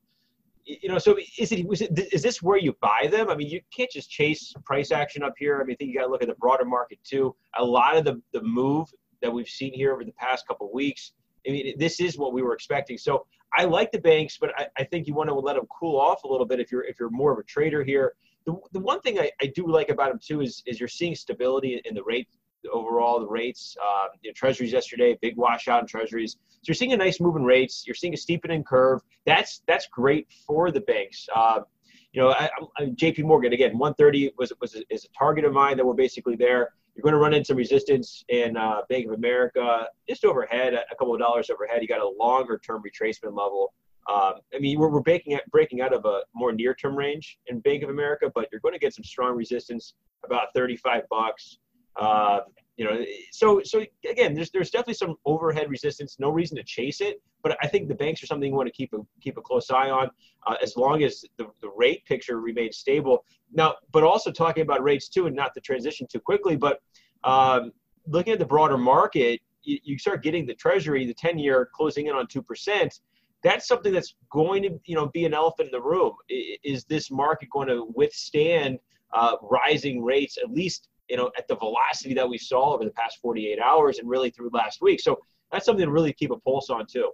[0.65, 3.31] You know, so is it, was it is this where you buy them?
[3.31, 5.61] I mean, you can't just chase price action up here.
[5.61, 7.37] I mean, I think you got to look at the broader market too.
[7.57, 8.89] A lot of the, the move
[9.23, 11.13] that we've seen here over the past couple weeks,
[11.47, 12.99] I mean, this is what we were expecting.
[12.99, 13.27] So
[13.57, 16.25] I like the banks, but I, I think you want to let them cool off
[16.25, 18.15] a little bit if you're if you're more of a trader here.
[18.45, 21.15] The, the one thing I, I do like about them too is is you're seeing
[21.15, 22.29] stability in the rate
[22.73, 23.77] overall the rates.
[23.81, 26.33] Um, you know, treasuries yesterday, big washout in treasuries.
[26.33, 27.85] So you're seeing a nice move in rates.
[27.87, 29.01] You're seeing a steepening curve.
[29.25, 31.27] That's that's great for the banks.
[31.35, 31.65] Um,
[32.13, 32.49] you know, I,
[32.79, 33.23] I, J.P.
[33.23, 36.71] Morgan again, 130 was was is a target of mine that we're basically there.
[36.97, 40.97] You're going to run into some resistance in uh, Bank of America, just overhead, a
[40.97, 41.83] couple of dollars overhead.
[41.83, 43.75] You got a longer term retracement level
[44.11, 47.61] Um, I mean, we're, we're breaking out, breaking out of a more near-term range in
[47.61, 49.95] Bank of America, but you're going to get some strong resistance
[50.25, 51.59] about 35 bucks.
[51.97, 52.41] Uh,
[52.77, 56.17] you know, so so again, there's there's definitely some overhead resistance.
[56.19, 58.73] No reason to chase it, but I think the banks are something you want to
[58.73, 60.11] keep a keep a close eye on,
[60.49, 63.25] uh, as long as the, the rate picture remains stable.
[63.53, 66.81] Now, but also talking about rates too, and not the transition too quickly, but
[67.23, 67.71] um,
[68.09, 72.09] looking at the broader market, you, you start getting the Treasury, the ten year closing
[72.09, 72.99] in on two percent
[73.45, 76.15] that's something that's going to you know be an elephant in the room.
[76.29, 78.81] Is this market going to withstand
[79.13, 82.91] uh, rising rates at least you know at the velocity that we saw over the
[82.91, 85.01] past 48 hours and really through last week?
[85.01, 85.21] So
[85.53, 87.13] that's something to really keep a pulse on too.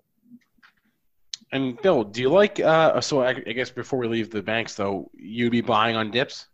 [1.53, 2.61] And Bill, do you like?
[2.61, 6.11] Uh, so I, I guess before we leave the banks, though, you'd be buying on
[6.11, 6.49] dips.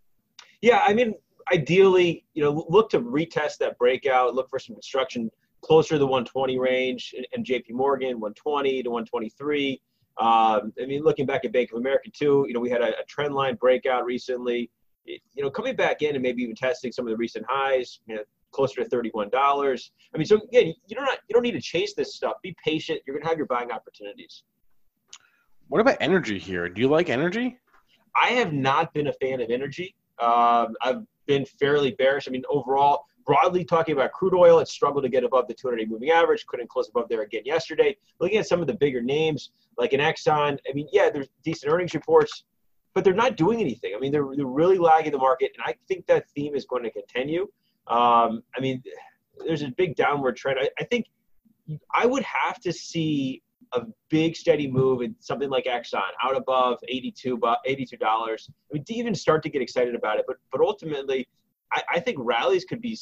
[0.61, 1.15] Yeah, I mean,
[1.53, 4.35] ideally, you know, look to retest that breakout.
[4.35, 5.31] Look for some construction
[5.61, 9.81] closer to the 120 range and JP Morgan 120 to 123.
[10.21, 12.89] Um, I mean, looking back at Bank of America too, you know, we had a,
[12.89, 14.69] a trend line breakout recently.
[15.07, 18.01] It, you know, coming back in and maybe even testing some of the recent highs,
[18.07, 19.93] you know, closer to thirty-one dollars.
[20.13, 22.35] I mean, so again, you don't you don't need to chase this stuff.
[22.43, 23.01] Be patient.
[23.07, 24.43] You're gonna have your buying opportunities.
[25.69, 26.69] What about energy here?
[26.69, 27.59] Do you like energy?
[28.21, 29.95] I have not been a fan of energy.
[30.19, 32.27] Um, I've been fairly bearish.
[32.27, 35.77] I mean, overall, broadly talking about crude oil, it struggled to get above the 200
[35.77, 37.95] day moving average, couldn't close above there again yesterday.
[38.19, 41.71] Looking at some of the bigger names like an Exxon, I mean, yeah, there's decent
[41.71, 42.45] earnings reports,
[42.95, 43.93] but they're not doing anything.
[43.95, 46.83] I mean, they're, they're really lagging the market, and I think that theme is going
[46.85, 47.43] to continue.
[47.89, 48.83] Um, I mean,
[49.47, 50.59] there's a big downward trend.
[50.61, 51.07] I, I think
[51.95, 53.43] I would have to see
[53.73, 57.59] a big steady move in something like Exxon out above 82 $82.
[58.03, 58.37] I
[58.73, 60.25] mean, to even start to get excited about it.
[60.27, 61.29] But but ultimately,
[61.73, 62.99] I, I think rallies could be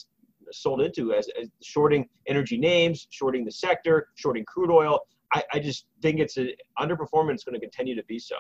[0.52, 5.00] sold into as, as, shorting energy names, shorting the sector, shorting crude oil.
[5.34, 7.34] I, I just think it's an underperformance.
[7.34, 8.36] It's going to continue to be so.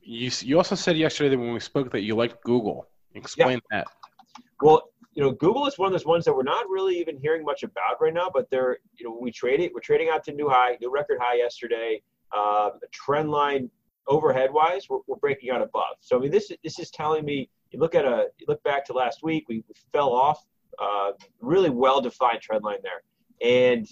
[0.00, 2.88] You, you also said yesterday that when we spoke that you liked Google.
[3.14, 3.78] Explain yeah.
[3.78, 3.88] that.
[4.62, 7.44] Well, you know, Google is one of those ones that we're not really even hearing
[7.44, 10.32] much about right now, but they're, you know, we trade it, we're trading out to
[10.32, 12.00] new high, new record high yesterday.
[12.36, 13.68] Um, trend line
[14.06, 15.96] overhead wise, we're, we're breaking out above.
[16.02, 18.84] So, I mean, this, this is telling me you look at a you look back
[18.86, 20.46] to last week, we, we fell off.
[20.80, 21.10] Uh,
[21.40, 23.02] really well defined trend line there,
[23.42, 23.88] and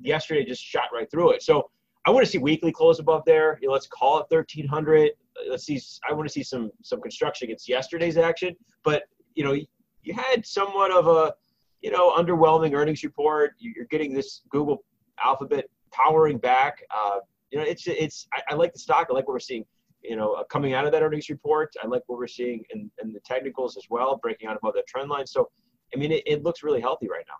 [0.00, 1.42] yesterday just shot right through it.
[1.42, 1.70] So
[2.04, 3.58] I want to see weekly close above there.
[3.62, 5.12] You know, let's call it 1300.
[5.48, 5.80] Let's see.
[6.06, 8.54] I want to see some some construction against yesterday's action.
[8.84, 9.04] But
[9.34, 9.56] you know,
[10.02, 11.34] you had somewhat of a
[11.80, 13.52] you know underwhelming earnings report.
[13.58, 14.84] You're getting this Google
[15.22, 16.82] Alphabet powering back.
[16.94, 17.18] Uh,
[17.50, 18.26] you know, it's it's.
[18.32, 19.08] I, I like the stock.
[19.10, 19.64] I like what we're seeing
[20.02, 22.90] you know, uh, coming out of that earnings report, I like what we're seeing in,
[23.02, 25.26] in the technicals as well, breaking out above that trend line.
[25.26, 25.48] So,
[25.94, 27.34] I mean, it, it looks really healthy right now.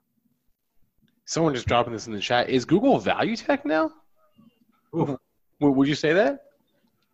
[1.25, 2.49] Someone just dropping this in the chat.
[2.49, 3.93] Is Google value tech now?
[4.95, 5.19] Ooh.
[5.61, 6.45] Would you say that?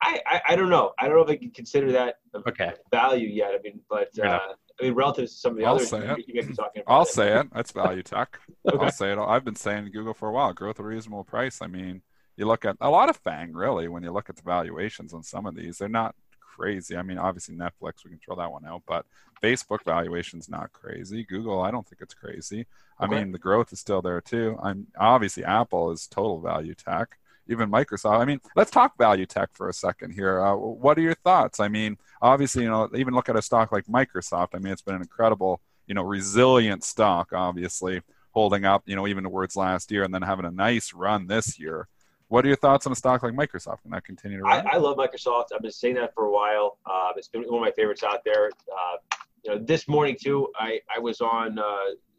[0.02, 0.92] I, I, I, don't know.
[0.98, 2.16] I don't know if I can consider that
[2.46, 2.72] okay.
[2.90, 3.52] value yet.
[3.54, 4.38] I mean, but uh,
[4.80, 6.24] I mean, relative to some of the I'll others, say you, it.
[6.26, 6.94] you be talking about.
[6.94, 7.08] I'll it.
[7.08, 7.46] say it.
[7.52, 8.40] That's value tech.
[8.68, 8.84] okay.
[8.84, 9.18] I'll say it.
[9.18, 10.52] I've been saying Google for a while.
[10.52, 11.60] Growth at a reasonable price.
[11.62, 12.02] I mean,
[12.36, 15.22] you look at a lot of Fang really when you look at the valuations on
[15.22, 16.14] some of these, they're not
[16.56, 16.96] crazy.
[16.96, 19.06] I mean, obviously Netflix, we can throw that one out, but
[19.42, 21.24] Facebook valuation's not crazy.
[21.24, 22.66] Google, I don't think it's crazy.
[22.98, 24.56] I mean, the growth is still there too.
[24.62, 27.18] I'm obviously Apple is total value tech.
[27.48, 28.20] Even Microsoft.
[28.20, 30.40] I mean, let's talk value tech for a second here.
[30.40, 31.60] Uh, what are your thoughts?
[31.60, 34.48] I mean, obviously, you know, even look at a stock like Microsoft.
[34.54, 37.32] I mean, it's been an incredible, you know, resilient stock.
[37.32, 41.26] Obviously, holding up, you know, even towards last year, and then having a nice run
[41.26, 41.88] this year.
[42.28, 43.82] What are your thoughts on a stock like Microsoft?
[43.82, 44.66] Can that continue to run?
[44.66, 45.46] I, I love Microsoft.
[45.54, 46.78] I've been saying that for a while.
[46.86, 48.46] Uh, it's been one of my favorites out there.
[48.46, 48.96] Uh,
[49.44, 51.62] you know, this morning too, I, I was on uh,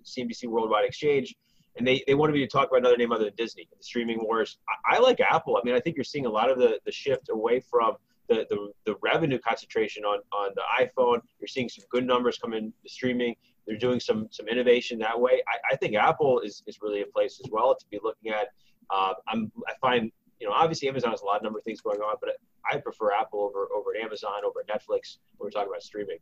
[0.03, 1.35] CNBC Worldwide Exchange,
[1.77, 4.23] and they, they wanted me to talk about another name other than Disney, the streaming
[4.23, 4.57] wars.
[4.69, 5.57] I, I like Apple.
[5.57, 7.95] I mean, I think you're seeing a lot of the, the shift away from
[8.27, 11.19] the, the, the revenue concentration on, on the iPhone.
[11.39, 13.35] You're seeing some good numbers come in the streaming.
[13.67, 15.41] They're doing some some innovation that way.
[15.47, 18.49] I, I think Apple is, is really a place as well to be looking at
[18.89, 21.81] uh, I'm, I find, you know, obviously Amazon has a lot of number of things
[21.81, 22.31] going on, but
[22.71, 26.17] I prefer Apple over over Amazon, over Netflix when we're talking about streaming.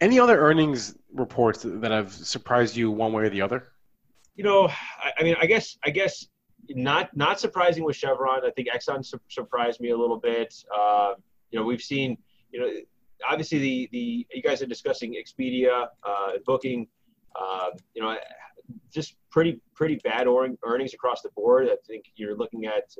[0.00, 3.68] Any other earnings reports that have surprised you one way or the other?
[4.34, 6.26] You know, I, I mean, I guess, I guess
[6.68, 8.44] not not surprising with Chevron.
[8.44, 10.54] I think Exxon su- surprised me a little bit.
[10.76, 11.14] Uh,
[11.50, 12.18] you know, we've seen,
[12.50, 12.70] you know,
[13.26, 16.86] obviously the the you guys are discussing Expedia, uh, Booking.
[17.40, 18.16] Uh, you know,
[18.92, 21.68] just pretty pretty bad or- earnings across the board.
[21.68, 22.94] I think you're looking at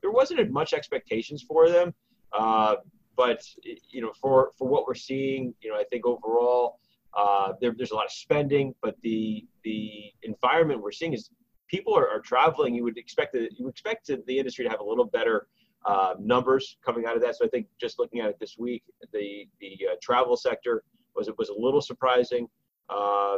[0.00, 1.94] there wasn't much expectations for them,
[2.32, 2.76] uh,
[3.16, 3.42] but
[3.90, 6.78] you know for for what we're seeing, you know I think overall
[7.16, 11.30] uh, there, there's a lot of spending, but the the environment we're seeing is
[11.68, 14.84] people are, are traveling, you would expect that you expect the industry to have a
[14.84, 15.46] little better
[15.86, 17.36] uh, numbers coming out of that.
[17.36, 20.82] So I think just looking at it this week, the the uh, travel sector
[21.14, 22.48] was was a little surprising.
[22.88, 23.36] Uh,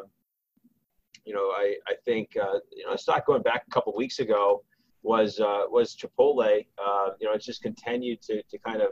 [1.24, 4.62] you know, I I think uh, you know stock going back a couple weeks ago
[5.06, 6.66] was uh, was Chipotle.
[6.84, 8.90] Uh, you know, it's just continued to to kind of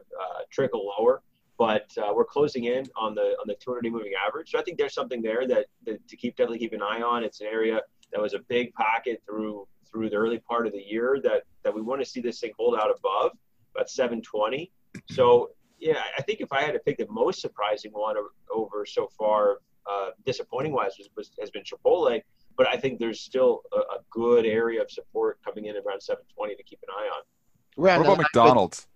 [0.50, 1.22] trickle lower.
[1.56, 4.94] But we're closing in on the on the 200 moving average, so I think there's
[4.94, 7.22] something there that, that to keep definitely keep an eye on.
[7.22, 7.80] It's an area
[8.12, 11.72] that was a big pocket through through the early part of the year that that
[11.72, 13.32] we want to see this thing hold out above
[13.74, 14.70] about 720.
[15.10, 18.16] So yeah, I think if I had to pick the most surprising one
[18.52, 19.58] over so far,
[19.90, 22.20] uh, disappointing wise, was, was, has been Chipotle.
[22.56, 26.54] But I think there's still a, a, good area of support coming in around 720
[26.54, 27.22] to keep an eye on.
[27.76, 28.86] What about McDonald's?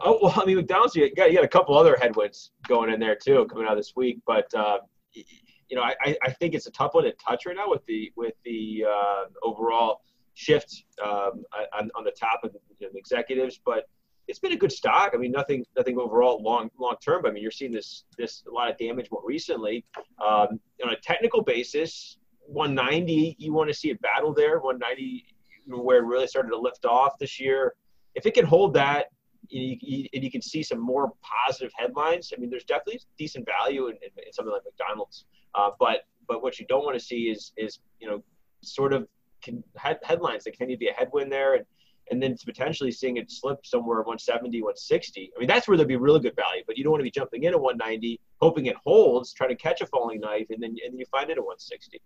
[0.00, 0.96] Oh well, I mean McDonald's.
[0.96, 3.92] You got you got a couple other headwinds going in there too, coming out this
[3.94, 4.18] week.
[4.26, 4.78] But uh,
[5.12, 8.12] you know, I, I think it's a tough one to touch right now with the
[8.16, 10.00] with the uh, overall
[10.34, 11.44] shift um,
[11.78, 13.88] on, on the top of the executives, but
[14.28, 15.12] it's been a good stock.
[15.14, 17.22] I mean, nothing, nothing overall long, long term.
[17.22, 19.84] But I mean, you're seeing this, this a lot of damage more recently.
[20.24, 24.58] Um, on a technical basis, 190, you want to see a battle there.
[24.58, 25.24] 190,
[25.66, 27.74] where it really started to lift off this year.
[28.14, 29.06] If it can hold that,
[29.48, 32.32] you, you, and you can see some more positive headlines.
[32.36, 35.26] I mean, there's definitely decent value in, in, in something like McDonald's.
[35.54, 38.22] Uh, but but what you don't want to see is is you know
[38.62, 39.06] sort of
[39.42, 41.64] can, head, headlines that continue to be a headwind there, and
[42.10, 45.32] and then potentially seeing it slip somewhere 170, 160.
[45.34, 46.62] I mean, that's where there'd be really good value.
[46.66, 49.56] But you don't want to be jumping in at 190, hoping it holds, trying to
[49.56, 52.00] catch a falling knife, and then and then you find it at 160.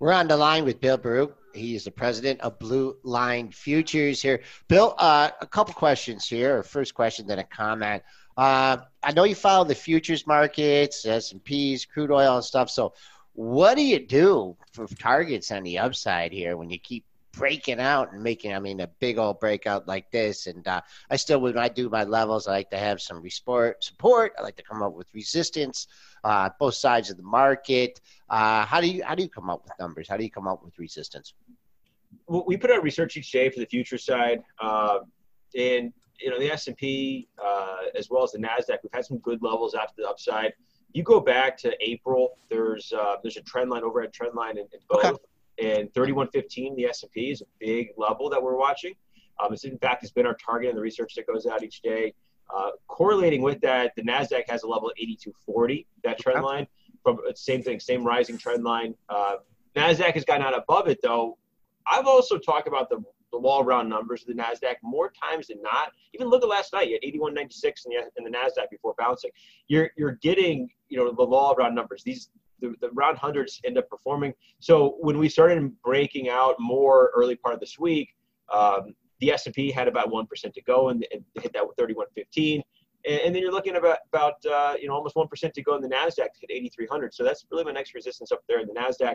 [0.00, 1.36] We're on the line with Bill Baruch.
[1.54, 4.42] He is the president of Blue Line Futures here.
[4.68, 6.62] Bill, uh, a couple questions here.
[6.62, 8.02] First question, then a comment.
[8.36, 12.70] Uh, I know you follow the futures markets, S and P's, crude oil, and stuff.
[12.70, 12.94] So,
[13.32, 17.04] what do you do for targets on the upside here when you keep
[17.38, 20.46] breaking out and making, I mean, a big old breakout like this?
[20.46, 20.80] And uh,
[21.10, 23.82] I still, when I do my levels, I like to have some support.
[23.82, 24.32] Support.
[24.38, 25.86] I like to come up with resistance,
[26.24, 28.00] uh, both sides of the market.
[28.28, 30.08] Uh, how do you how do you come up with numbers?
[30.08, 31.34] How do you come up with resistance?
[32.26, 35.00] We put out research each day for the future side, uh,
[35.56, 38.78] and you know the S and P uh, as well as the Nasdaq.
[38.82, 40.52] We've had some good levels after the upside
[40.92, 44.64] you go back to April, there's uh, there's a trend line overhead trend line in,
[44.72, 45.16] in both, okay.
[45.58, 48.94] And 3115 the S&P is a big level that we're watching.
[49.40, 51.80] Um, it's in fact has been our target in the research that goes out each
[51.82, 52.14] day.
[52.54, 56.66] Uh, correlating with that, the Nasdaq has a level of 8240 that trend line
[57.02, 58.94] from uh, same thing, same rising trend line.
[59.08, 59.36] Uh,
[59.76, 61.36] Nasdaq has gotten out above it though.
[61.86, 65.60] I've also talked about the the law around numbers of the Nasdaq more times than
[65.60, 65.92] not.
[66.14, 69.30] Even look at last night, at 81.96 in the in the Nasdaq before bouncing.
[69.68, 72.02] You're you're getting you know the law around numbers.
[72.02, 72.30] These
[72.60, 74.32] the, the round hundreds end up performing.
[74.60, 78.14] So when we started breaking out more early part of this week,
[78.52, 82.62] um, the S&P had about one percent to go and, and hit that with 31.15.
[83.06, 85.74] And, and then you're looking about about uh, you know almost one percent to go
[85.76, 87.14] in the Nasdaq to hit 8,300.
[87.14, 89.14] So that's really my next resistance up there in the Nasdaq.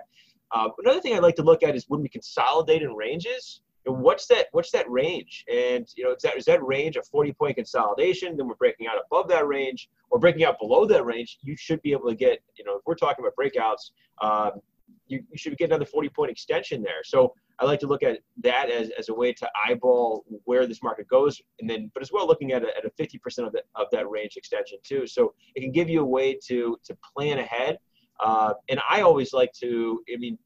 [0.52, 4.28] Uh, another thing I'd like to look at is when we consolidate in ranges what's
[4.28, 7.56] that what's that range and you know is that is that range a 40 point
[7.56, 11.58] consolidation then we're breaking out above that range or breaking out below that range you
[11.58, 13.92] should be able to get you know if we're talking about breakouts
[14.22, 14.62] um,
[15.08, 18.20] you, you should get another 40 point extension there so i like to look at
[18.44, 22.12] that as, as a way to eyeball where this market goes and then but as
[22.12, 25.34] well looking at a, at a 50% of, the, of that range extension too so
[25.56, 27.78] it can give you a way to to plan ahead
[28.24, 30.38] uh, and i always like to i mean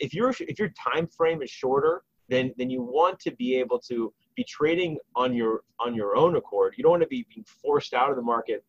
[0.00, 3.78] if your if your time frame is shorter then then you want to be able
[3.78, 6.74] to be trading on your on your own accord.
[6.76, 8.64] You don't want to be being forced out of the market.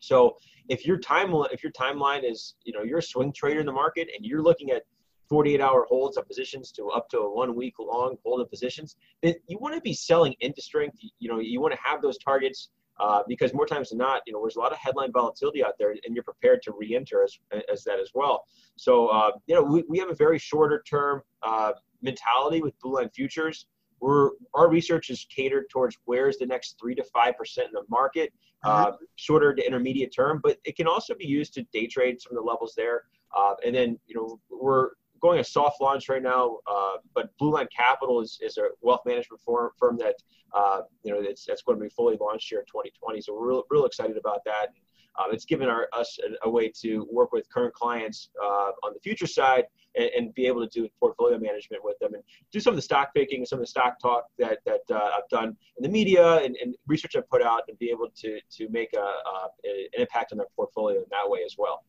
[0.00, 0.36] So
[0.68, 3.72] if your time if your timeline is you know you're a swing trader in the
[3.72, 4.82] market and you're looking at
[5.28, 8.96] 48 hour holds of positions to up to a one week long hold of positions,
[9.22, 10.98] then you want to be selling into strength.
[11.18, 12.70] You know you want to have those targets.
[12.98, 15.74] Uh, because more times than not, you know, there's a lot of headline volatility out
[15.78, 17.38] there, and you're prepared to re-enter as,
[17.70, 18.44] as that as well.
[18.76, 22.94] So, uh, you know, we, we have a very shorter term uh, mentality with Blue
[22.94, 23.66] Line Futures.
[24.00, 27.84] We're, our research is catered towards where's the next three to five percent in the
[27.88, 28.32] market,
[28.64, 28.92] mm-hmm.
[28.92, 32.36] uh, shorter to intermediate term, but it can also be used to day trade some
[32.36, 33.04] of the levels there.
[33.36, 34.90] Uh, and then you know we're
[35.20, 39.00] going a soft launch right now, uh, but Blue Line Capital is, is a wealth
[39.06, 40.14] management firm, firm that
[40.52, 43.20] uh, you know it's that's going to be fully launched here in 2020.
[43.20, 44.68] So we're real, real excited about that.
[44.68, 44.76] And,
[45.18, 48.92] um, it's given our, us a, a, way to work with current clients uh, on
[48.94, 49.64] the future side
[49.96, 52.82] and, and, be able to do portfolio management with them and do some of the
[52.82, 56.36] stock picking, some of the stock talk that, that uh, I've done in the media
[56.36, 60.00] and, and, research I've put out and be able to, to make a, uh, an
[60.00, 61.84] impact on their portfolio in that way as well.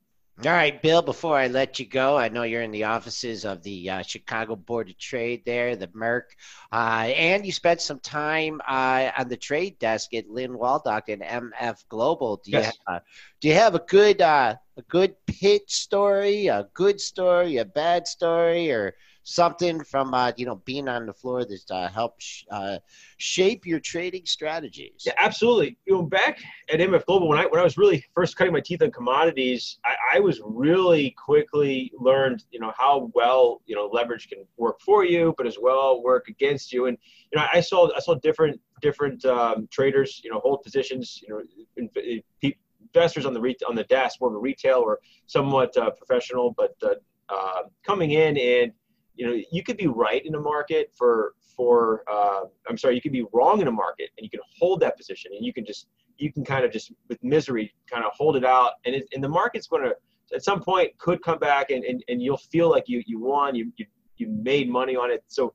[0.45, 3.63] All right, Bill, before I let you go, I know you're in the offices of
[3.63, 6.35] the uh, Chicago Board of Trade there, the Merc,
[6.71, 11.83] uh, and you spent some time uh, on the trade desk at Lind-Waldock and MF
[11.89, 12.38] Global.
[12.45, 12.77] Do you, Yes.
[12.88, 13.01] have,
[13.41, 18.07] do you have a good uh, a good pitch story, a good story, a bad
[18.07, 18.93] story, or
[19.28, 22.78] something from uh, you know being on the floor that uh, helped sh- uh,
[23.17, 25.03] shape your trading strategies?
[25.05, 25.78] Yeah, absolutely.
[25.86, 26.39] You know, back
[26.71, 29.80] at MF Global, when I when I was really first cutting my teeth on commodities,
[29.86, 34.80] I, I was really quickly learned, you know, how well you know leverage can work
[34.80, 36.86] for you, but as well work against you.
[36.86, 36.97] And
[37.32, 41.34] you know, I saw I saw different different um, traders, you know, hold positions, you
[41.34, 41.41] know,
[41.75, 42.53] in, in, pe-
[42.93, 46.53] investors on the re- on the desk, more of a retail or somewhat uh, professional,
[46.57, 46.93] but uh,
[47.30, 48.71] uh, coming in and
[49.18, 53.01] you know, you could be right in a market for for uh, I'm sorry, you
[53.01, 55.65] could be wrong in a market, and you can hold that position, and you can
[55.65, 55.88] just
[56.18, 59.24] you can kind of just with misery kind of hold it out, and it, and
[59.24, 59.95] the market's going to
[60.34, 63.55] at some point could come back, and, and, and you'll feel like you you won,
[63.55, 63.86] you you,
[64.18, 65.53] you made money on it, so.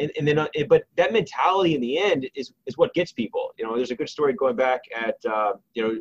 [0.00, 3.52] And, and then, uh, but that mentality in the end is, is what gets people.
[3.58, 5.98] You know, there's a good story going back at, uh, you know,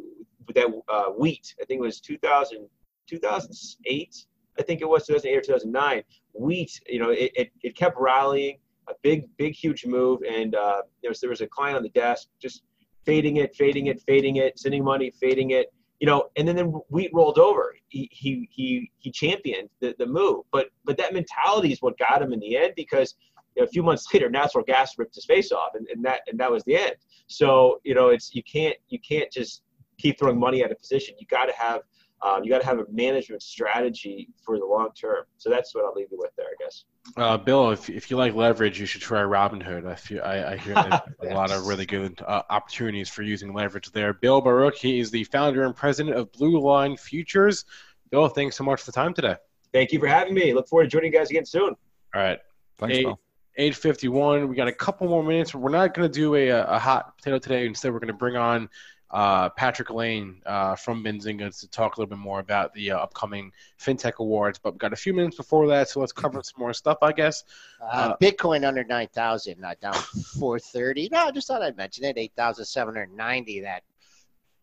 [0.47, 1.53] with that uh, wheat.
[1.61, 2.69] I think it was 2000,
[3.09, 4.25] 2008.
[4.59, 8.57] I think it was 2008 or 2009 wheat, you know, it, it, it kept rallying,
[8.89, 10.21] a big, big, huge move.
[10.29, 12.63] And uh, there, was, there was a client on the desk just
[13.05, 16.67] fading it, fading it, fading it, sending money, fading it, you know, and then, then
[16.89, 17.75] wheat rolled over.
[17.89, 20.45] He, he, he, he championed the, the move.
[20.51, 23.15] But, but that mentality is what got him in the end because
[23.55, 26.21] you know, a few months later, natural gas ripped his face off and, and that,
[26.27, 26.95] and that was the end.
[27.27, 29.63] So, you know, it's, you can't, you can't just
[29.97, 31.15] keep throwing money at a position.
[31.19, 31.81] You got to have,
[32.23, 35.23] um, you got to have a management strategy for the long term.
[35.37, 36.83] So that's what I'll leave you with there, I guess.
[37.17, 39.87] Uh, Bill, if, if you like leverage, you should try Robinhood.
[39.87, 41.01] I feel I, I hear there's
[41.31, 44.13] a lot of really good uh, opportunities for using leverage there.
[44.13, 47.65] Bill Baruch, he is the founder and president of Blue Line Futures.
[48.11, 49.35] Bill, thanks so much for the time today.
[49.73, 50.53] Thank you for having me.
[50.53, 51.75] Look forward to joining you guys again soon.
[52.13, 52.39] All right.
[52.77, 53.19] Thanks, Eight- Bill.
[53.57, 54.47] 851.
[54.47, 55.53] We got a couple more minutes.
[55.53, 57.65] We're not going to do a, a hot potato today.
[57.65, 58.69] Instead, we're going to bring on
[59.11, 62.97] uh, Patrick Lane uh, from Benzinga to talk a little bit more about the uh,
[62.97, 64.59] upcoming FinTech Awards.
[64.59, 67.11] But we've got a few minutes before that, so let's cover some more stuff, I
[67.11, 67.43] guess.
[67.81, 71.09] Uh, Bitcoin under 9,000, uh, down 430.
[71.11, 72.17] No, I just thought I'd mention it.
[72.17, 73.61] 8,790.
[73.61, 73.83] That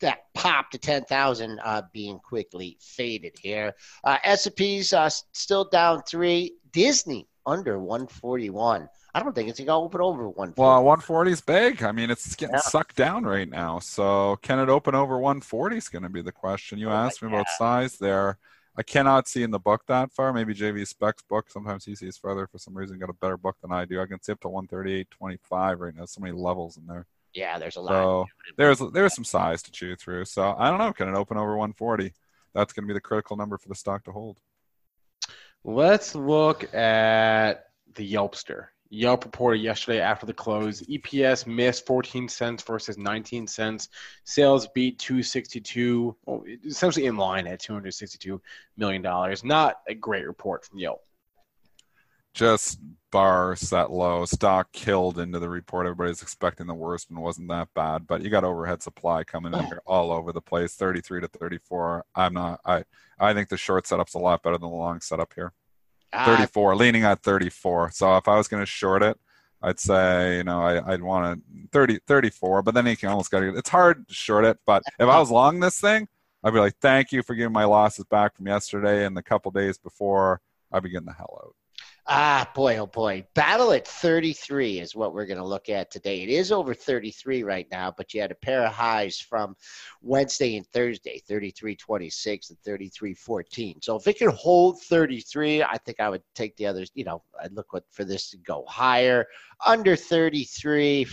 [0.00, 3.74] that pop to 10,000 uh, being quickly faded here.
[4.04, 6.54] Uh, S&P's uh, still down three.
[6.72, 8.88] Disney under 141.
[9.14, 10.60] I don't think it's going to open over 140.
[10.60, 11.82] Well, 140 is big.
[11.82, 12.60] I mean, it's getting Yeah.
[12.60, 13.78] sucked down right now.
[13.78, 16.78] So, can it open over 140 is going to be the question.
[16.78, 18.38] You Oh asked me about size there.
[18.76, 20.32] I cannot see in the book that far.
[20.32, 21.50] Maybe JV Specs book.
[21.50, 22.98] Sometimes he sees further for some reason.
[22.98, 24.00] Got a better book than I do.
[24.00, 26.04] I can see up to 138.25 right now.
[26.04, 27.06] So many levels in there.
[27.34, 27.90] yeah, there's a lot.
[27.90, 30.26] So there's there's some size to chew through.
[30.26, 30.92] So I don't know.
[30.92, 32.12] Can it open over 140?
[32.54, 34.38] That's going to be the critical number for the stock to hold.
[35.64, 38.66] Let's look at the Yelpster.
[38.90, 40.80] Yelp reported yesterday after the close.
[40.82, 43.88] EPS missed 14 cents versus 19 cents.
[44.24, 48.40] Sales beat 262, well, essentially in line at 262
[48.76, 49.44] million dollars.
[49.44, 51.02] Not a great report from Yelp.
[52.34, 52.78] just
[53.10, 54.24] bar set low.
[54.24, 55.86] Stock killed into the report.
[55.86, 58.06] Everybody's expecting the worst and wasn't that bad.
[58.06, 60.74] But you got overhead supply coming in here all over the place.
[60.74, 62.04] 33 to 34.
[62.14, 62.84] I'm not I
[63.18, 65.52] I think the short setup's a lot better than the long setup here.
[66.12, 67.90] Uh, 34, leaning at 34.
[67.92, 69.18] So if I was going to short it,
[69.60, 73.30] I'd say, you know, I, I'd want to 30, 34, but then you can almost
[73.30, 74.58] get to, it's hard to short it.
[74.66, 76.08] But if I was long this thing,
[76.44, 79.50] I'd be like, thank you for giving my losses back from yesterday and the couple
[79.50, 80.40] days before.
[80.70, 81.54] I'd be getting the hell out.
[82.10, 83.22] Ah, boy, oh boy.
[83.34, 86.22] Battle at 33 is what we're going to look at today.
[86.22, 89.54] It is over 33 right now, but you had a pair of highs from
[90.00, 93.84] Wednesday and Thursday 33.26 and 33.14.
[93.84, 96.90] So if it can hold 33, I think I would take the others.
[96.94, 99.26] You know, I'd look for this to go higher.
[99.66, 101.06] Under 33,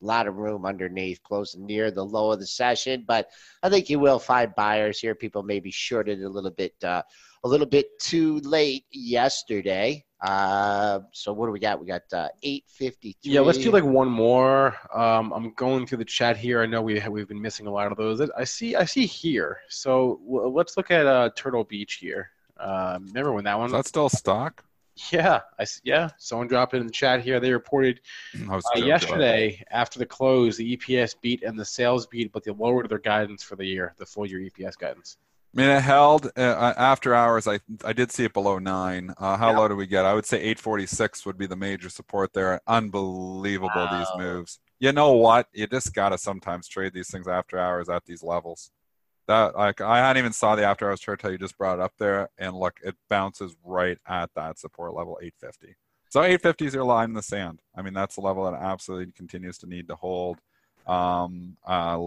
[0.00, 3.04] a lot of room underneath, closing near the low of the session.
[3.08, 3.28] But
[3.64, 5.16] I think you will find buyers here.
[5.16, 6.74] People maybe shorted a little bit.
[6.84, 7.02] Uh,
[7.44, 10.04] a little bit too late yesterday.
[10.20, 11.80] Uh, so what do we got?
[11.80, 13.32] We got uh, eight fifty three.
[13.32, 14.76] Yeah, let's do like one more.
[14.92, 16.60] Um, I'm going through the chat here.
[16.60, 18.20] I know we we've been missing a lot of those.
[18.36, 19.60] I see I see here.
[19.68, 22.30] So w- let's look at uh, Turtle Beach here.
[22.58, 23.66] Uh, remember when that one?
[23.66, 24.64] Is that still stock?
[25.12, 26.10] yeah, I s yeah.
[26.18, 27.40] Someone dropped it in the chat here.
[27.40, 28.00] They reported
[28.50, 32.88] uh, yesterday after the close, the EPS beat and the sales beat, but they lowered
[32.88, 35.16] their guidance for the year, the full year EPS guidance.
[35.56, 37.48] I mean, it held uh, after hours.
[37.48, 39.14] I I did see it below nine.
[39.18, 39.58] Uh, how Yeah.
[39.58, 40.04] low do we get?
[40.04, 42.60] I would say 846 would be the major support there.
[42.66, 43.96] Unbelievable Wow.
[43.98, 44.60] these moves.
[44.78, 45.48] You know what?
[45.52, 48.70] You just gotta sometimes trade these things after hours at these levels.
[49.28, 51.82] that like I hadn't even saw the after hours chart till you just brought it
[51.82, 55.76] up there, and look, it bounces right at that support level 850.
[56.10, 57.60] So 850 is your line in the sand.
[57.76, 60.40] I mean, that's the level that absolutely continues to need to hold.
[60.86, 62.00] Um, uh,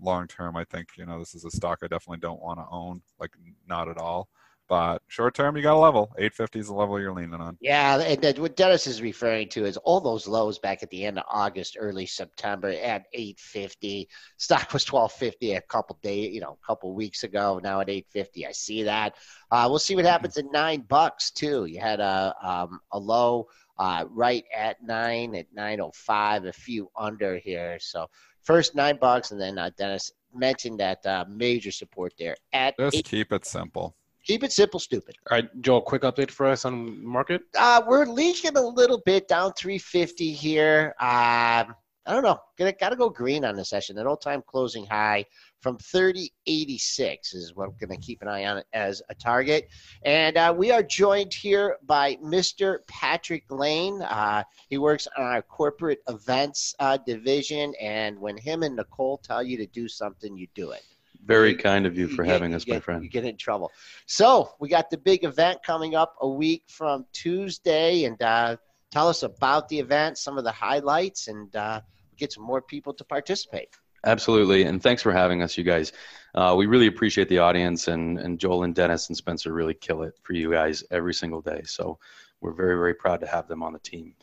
[0.00, 2.66] long term, I think you know this is a stock I definitely don't want to
[2.70, 3.32] own, like
[3.66, 4.28] not at all.
[4.68, 6.12] But short term, you got a level.
[6.18, 7.56] 850 is the level you're leaning on.
[7.60, 11.18] Yeah, and what Dennis is referring to is all those lows back at the end
[11.18, 14.08] of August, early September at 850.
[14.38, 17.60] Stock was 1250 a couple days, you know, a couple weeks ago.
[17.62, 19.14] Now at 850, I see that.
[19.52, 21.66] Uh, we'll see what happens at nine bucks too.
[21.66, 23.46] You had a um, a low
[23.78, 27.78] uh, right at nine at 905, a few under here.
[27.80, 28.06] So
[28.42, 32.76] first nine bucks, and then uh, Dennis mentioned that uh, major support there at.
[32.78, 33.04] Just eight.
[33.04, 33.96] keep it simple.
[34.24, 35.14] Keep it simple, stupid.
[35.30, 37.42] All right, Joel, quick update for us on market.
[37.56, 40.94] Uh, we're leaking a little bit down 350 here.
[40.98, 42.38] Um, I don't know.
[42.58, 43.98] Gonna gotta go green on the session.
[43.98, 45.24] An all-time closing high
[45.60, 49.68] from 3086 is what I'm gonna keep an eye on as a target.
[50.02, 52.78] And uh, we are joined here by Mr.
[52.86, 54.02] Patrick Lane.
[54.02, 59.42] Uh, he works on our corporate events uh, division, and when him and Nicole tell
[59.42, 60.84] you to do something, you do it.
[61.24, 63.02] Very You- kind of you for get- having you us, my friend.
[63.02, 63.72] You get in trouble.
[64.06, 68.56] So we got the big event coming up a week from Tuesday, and uh,
[68.90, 71.80] tell us about the event, some of the highlights, and uh,
[72.16, 73.70] get some more people to participate.
[74.06, 75.92] Absolutely, and thanks for having us, you guys.
[76.32, 80.02] Uh, we really appreciate the audience, and, and Joel and Dennis and Spencer really kill
[80.04, 81.62] it for you guys every single day.
[81.64, 81.98] So
[82.40, 84.14] we're very, very proud to have them on the team.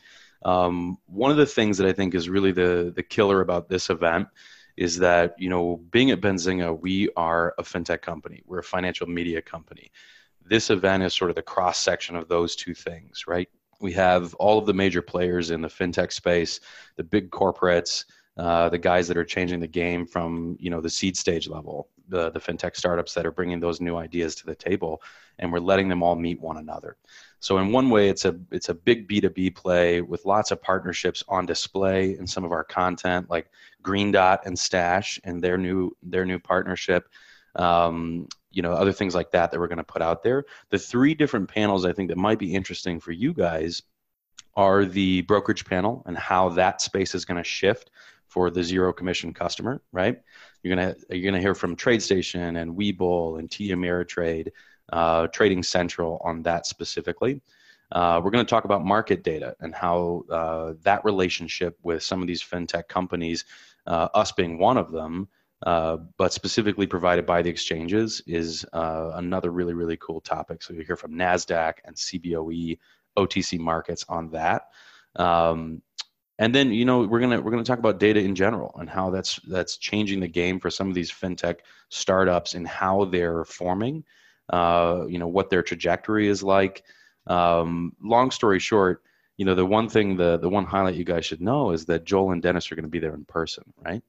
[0.42, 3.90] Um, one of the things that I think is really the the killer about this
[3.90, 4.28] event
[4.76, 8.42] is that you know being at Benzinga, we are a fintech company.
[8.46, 9.90] We're a financial media company.
[10.46, 13.48] This event is sort of the cross section of those two things, right?
[13.80, 16.60] We have all of the major players in the fintech space,
[16.96, 18.04] the big corporates,
[18.36, 21.88] uh, the guys that are changing the game from you know the seed stage level,
[22.08, 25.00] the the fintech startups that are bringing those new ideas to the table,
[25.38, 26.96] and we're letting them all meet one another.
[27.38, 30.50] So in one way, it's a it's a big B two B play with lots
[30.50, 33.50] of partnerships on display in some of our content, like
[33.82, 37.08] Green Dot and Stash and their new their new partnership.
[37.54, 40.44] Um, you know, other things like that that we're going to put out there.
[40.70, 43.82] The three different panels I think that might be interesting for you guys
[44.56, 47.90] are the brokerage panel and how that space is going to shift
[48.34, 50.20] for the zero commission customer, right?
[50.62, 54.48] You're gonna you're gonna hear from TradeStation and Webull and TD Ameritrade,
[54.92, 57.40] uh, Trading Central on that specifically.
[57.92, 62.20] Uh, we're going to talk about market data and how uh, that relationship with some
[62.20, 63.44] of these fintech companies,
[63.86, 65.28] uh, us being one of them,
[65.64, 70.60] uh, but specifically provided by the exchanges, is uh, another really really cool topic.
[70.60, 72.78] So you'll hear from Nasdaq and CBOE,
[73.16, 74.70] OTC markets on that.
[75.14, 75.82] Um,
[76.38, 79.10] and then you know we're gonna we're gonna talk about data in general and how
[79.10, 81.58] that's that's changing the game for some of these fintech
[81.88, 84.04] startups and how they're forming.
[84.50, 86.82] Uh, you know what their trajectory is like.
[87.26, 89.02] Um, long story short,
[89.36, 92.04] you know the one thing the the one highlight you guys should know is that
[92.04, 94.02] Joel and Dennis are going to be there in person, right?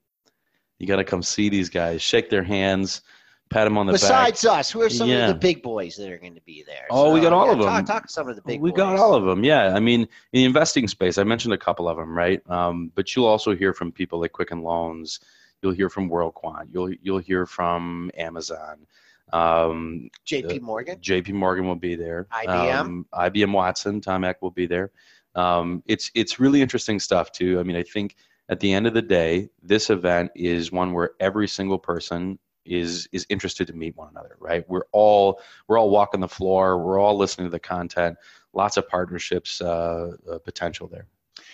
[0.79, 3.01] You got to come see these guys, shake their hands,
[3.49, 4.01] pat them on the back.
[4.01, 5.27] Besides us, who are some Yeah.
[5.29, 6.85] of the big boys that are going to be there?
[6.89, 7.85] Oh, we got all of them.
[7.85, 8.77] Talk to some of the big we boys.
[8.77, 11.87] got all of them yeah i mean in the investing space i mentioned a couple
[11.87, 15.19] of them right um, but you'll also hear from people like quicken loans
[15.61, 18.85] you'll hear from worldquant you'll you'll hear from amazon
[19.33, 20.99] um, JP Morgan.
[20.99, 22.73] jp morgan will be there IBM.
[22.79, 24.91] um, ibm watson tom eck will be there
[25.35, 28.15] um, it's it's really interesting stuff too i mean i think
[28.49, 33.07] at the end of the day this event is one where every single person is
[33.11, 36.99] is interested to meet one another right we're all we're all walking the floor we're
[36.99, 38.17] all listening to the content
[38.53, 41.05] lots of partnerships uh, uh, potential there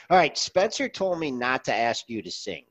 [0.10, 2.64] All right, Spencer told me not to ask you to sing.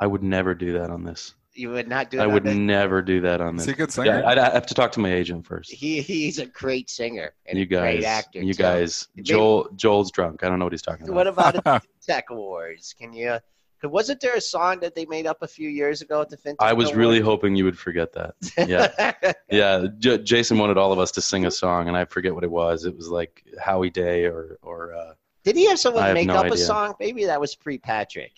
[0.00, 2.24] i would never do that on this You would not do that.
[2.24, 2.56] i would this?
[2.56, 4.22] never do that on this he a good singer?
[4.26, 7.56] I'd, I'd have to talk to my agent first He he's a great singer and
[7.58, 8.42] you a great guys actor.
[8.42, 8.62] you too.
[8.62, 11.82] guys Maybe- joel joel's drunk i don't know what he's talking about What about the
[12.06, 12.94] Tech Awards?
[12.98, 13.38] Can you?
[13.82, 16.56] Wasn't there a song that they made up a few years ago at the FinTech?
[16.60, 18.34] i was really hoping you would forget that
[18.66, 22.34] yeah yeah J- jason wanted all of us to sing a song and i forget
[22.34, 25.12] what it was it was like howie day or or uh,
[25.44, 26.94] Did he have someone have make no up a song?
[27.00, 28.32] Maybe that was pre Patrick.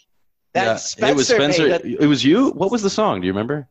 [0.53, 1.85] That yeah, Spencer it was spencer it.
[1.85, 3.69] it was you what was the song do you remember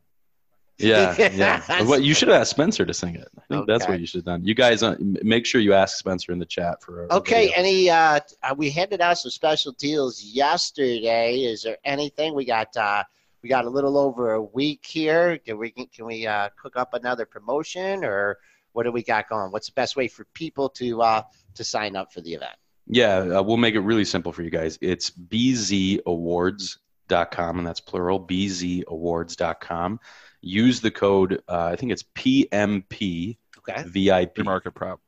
[0.80, 4.00] yeah yeah what you should have asked spencer to sing it i think that's what
[4.00, 6.82] you should have done you guys uh, make sure you ask spencer in the chat
[6.82, 11.40] for a, a Okay, any uh, uh we handed out some special deals yesterday.
[11.40, 13.04] Is there anything we got uh
[13.42, 15.38] we got a little over a week here.
[15.38, 18.38] Can we can we uh cook up another promotion or
[18.72, 19.50] what do we got going?
[19.52, 21.22] What's the best way for people to uh
[21.54, 22.56] to sign up for the event?
[22.86, 24.78] Yeah, uh, we'll make it really simple for you guys.
[24.80, 30.00] It's bzawards.com, and that's plural, bzawards.com.
[30.42, 33.82] Use the code, uh, I think it's PMP Okay.
[33.86, 34.34] VIP.
[34.36, 34.98] Pre-market prep.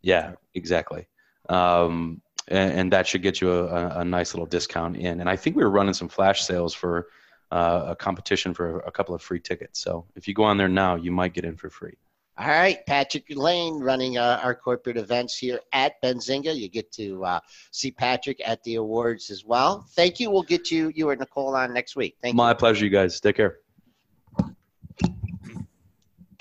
[0.00, 1.06] Yeah, exactly.
[1.48, 5.20] Um, and, and that should get you a, a, a nice little discount in.
[5.20, 7.08] And I think we were running some flash sales for
[7.52, 9.80] uh, a competition for a couple of free tickets.
[9.80, 11.94] So if you go on there now, you might get in for free.
[12.38, 16.56] All right, Patrick Lane running uh, our corporate events here at Benzinga.
[16.56, 17.40] You get to uh,
[17.72, 19.84] see Patrick at the awards as well.
[19.90, 20.30] Thank you.
[20.30, 22.16] We'll get you you or Nicole on next week.
[22.22, 22.54] Thank My you.
[22.56, 23.20] pleasure, you guys.
[23.20, 23.58] Take care.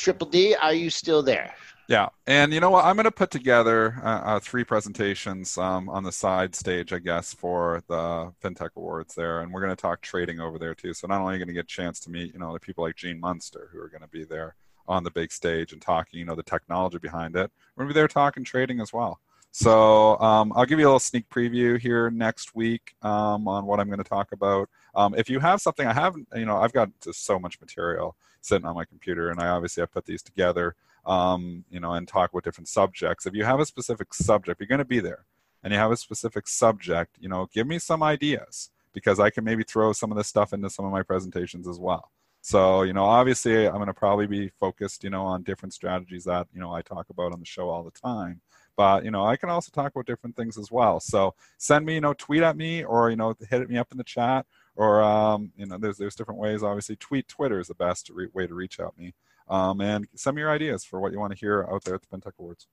[0.02, 1.54] Triple D, are you still there?
[1.88, 2.86] Yeah, and you know what?
[2.86, 6.98] I'm going to put together uh, uh, three presentations um, on the side stage, I
[6.98, 10.96] guess, for the FinTech Awards there, and we're going to talk trading over there too.
[10.96, 12.60] So not only are you going to get a chance to meet, you know, the
[12.60, 14.56] people like Gene Munster who are going to be there
[14.88, 17.52] on the big stage and talking, you know, the technology behind it.
[17.76, 19.20] We're going to be there talking trading as well.
[19.52, 23.80] So um, I'll give you a little sneak preview here next week um, on what
[23.80, 24.68] I'm going to talk about.
[24.96, 28.16] Um, if you have something, I haven't, you know, I've got just so much material
[28.42, 30.76] sitting on my computer, and I obviously have put these together
[31.06, 33.26] um, you know, and talk with different subjects.
[33.26, 35.26] If you have a specific subject, you're going to be there,
[35.64, 39.44] and you have a specific subject, you know, give me some ideas because I can
[39.44, 42.12] maybe throw some of this stuff into some of my presentations as well.
[42.42, 46.24] So, you know, obviously, I'm going to probably be focused, you know, on different strategies
[46.26, 48.42] that you know I talk about on the show all the time.
[48.76, 51.00] But you know, I can also talk about different things as well.
[51.00, 53.98] So send me, you know, tweet at me or you know, hit me up in
[53.98, 54.46] the chat
[54.82, 56.64] or um, you know, there's there's different ways.
[56.64, 59.14] Obviously, tweet Twitter is the best re- way to reach out me
[59.48, 62.02] um, and send me your ideas for what you want to hear out there at
[62.02, 62.68] the FinTech Awards.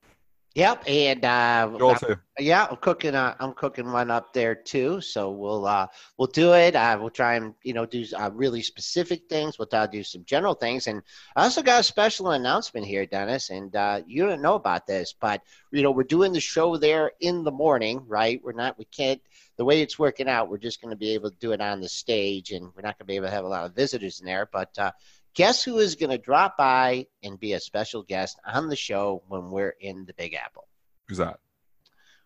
[0.54, 2.16] Yep, and uh, Joel too.
[2.38, 3.14] yeah, I'm cooking.
[3.14, 5.02] Uh, I'm cooking one up there too.
[5.02, 5.86] So we'll uh,
[6.16, 6.74] we'll do it.
[6.74, 9.58] Uh, we'll try and you know do uh, really specific things.
[9.58, 10.86] We'll try to do some general things.
[10.86, 11.02] And
[11.36, 13.50] I also got a special announcement here, Dennis.
[13.50, 17.12] And uh, you don't know about this, but you know we're doing the show there
[17.20, 18.40] in the morning, right?
[18.42, 18.78] We're not.
[18.78, 19.20] We can't.
[19.58, 21.80] The way it's working out, we're just going to be able to do it on
[21.80, 24.20] the stage, and we're not going to be able to have a lot of visitors
[24.20, 24.48] in there.
[24.52, 24.92] But uh,
[25.34, 29.22] guess who is going to drop by and be a special guest on the show
[29.28, 30.68] when we're in the Big Apple?
[31.08, 31.40] Who's that?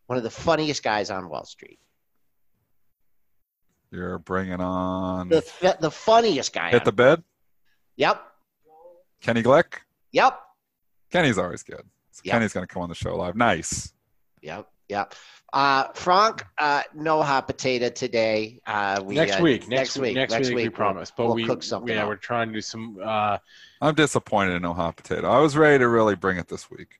[0.06, 1.78] One of the funniest guys on Wall Street.
[3.90, 6.70] You're bringing on The the funniest guy.
[6.70, 7.22] hit on- the bed.
[7.96, 8.22] Yep.
[9.20, 9.74] Kenny Glick.
[10.12, 10.38] Yep.
[11.10, 11.82] Kenny's always good.
[12.10, 12.32] So Yep.
[12.32, 13.36] Kenny's going to come on the show live.
[13.36, 13.92] Nice.
[14.40, 14.68] Yep.
[14.88, 15.14] Yep.
[15.52, 18.60] Uh, Frank, uh, no hot potato today.
[18.66, 21.12] Uh, we, next uh, week, next, week, next, week, we we'll- promise.
[21.14, 22.08] But we'll we, cook something yeah, up.
[22.08, 22.98] we're trying to do some.
[23.02, 23.38] Uh,
[23.80, 25.28] I'm disappointed in no hot potato.
[25.28, 26.98] I was ready to really bring it this week.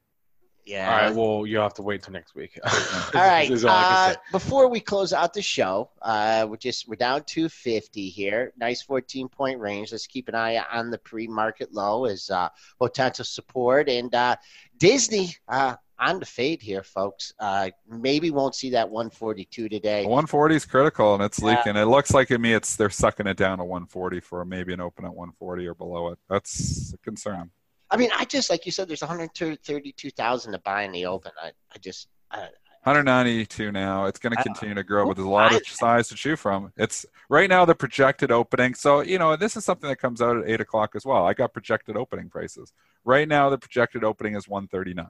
[0.64, 0.88] Yeah.
[0.88, 2.56] all right, well, you'll have to wait till next week.
[2.64, 3.50] All right.
[3.50, 8.08] Is all Uh, before we close out the show, uh, we're just we're down 250
[8.08, 8.52] here.
[8.56, 9.90] Nice 14 point range.
[9.90, 12.48] Let's keep an eye on the pre-market low as uh,
[12.78, 13.88] potential support.
[13.88, 14.36] And uh,
[14.78, 17.32] Disney uh, on the fade here, folks.
[17.38, 20.04] Uh, maybe won't see that 142 today.
[20.04, 21.46] 140 is critical, and it's Yeah.
[21.50, 21.76] leaking.
[21.76, 24.80] It looks like to me it's they're sucking it down to 140 for maybe an
[24.80, 26.18] open at 140 or below it.
[26.28, 27.50] That's a concern.
[27.90, 31.32] I mean, I just like you said, there's 132,000 to buy in the open.
[31.40, 32.48] I, I just I,
[32.84, 34.06] 192 now.
[34.06, 36.72] It's going to continue to grow, but there's a lot of size to chew from.
[36.76, 38.74] It's right now the projected opening.
[38.74, 41.24] So you know this is something that comes out at eight o'clock as well.
[41.24, 42.72] I got projected opening prices.
[43.04, 45.06] Right now the projected opening is 139.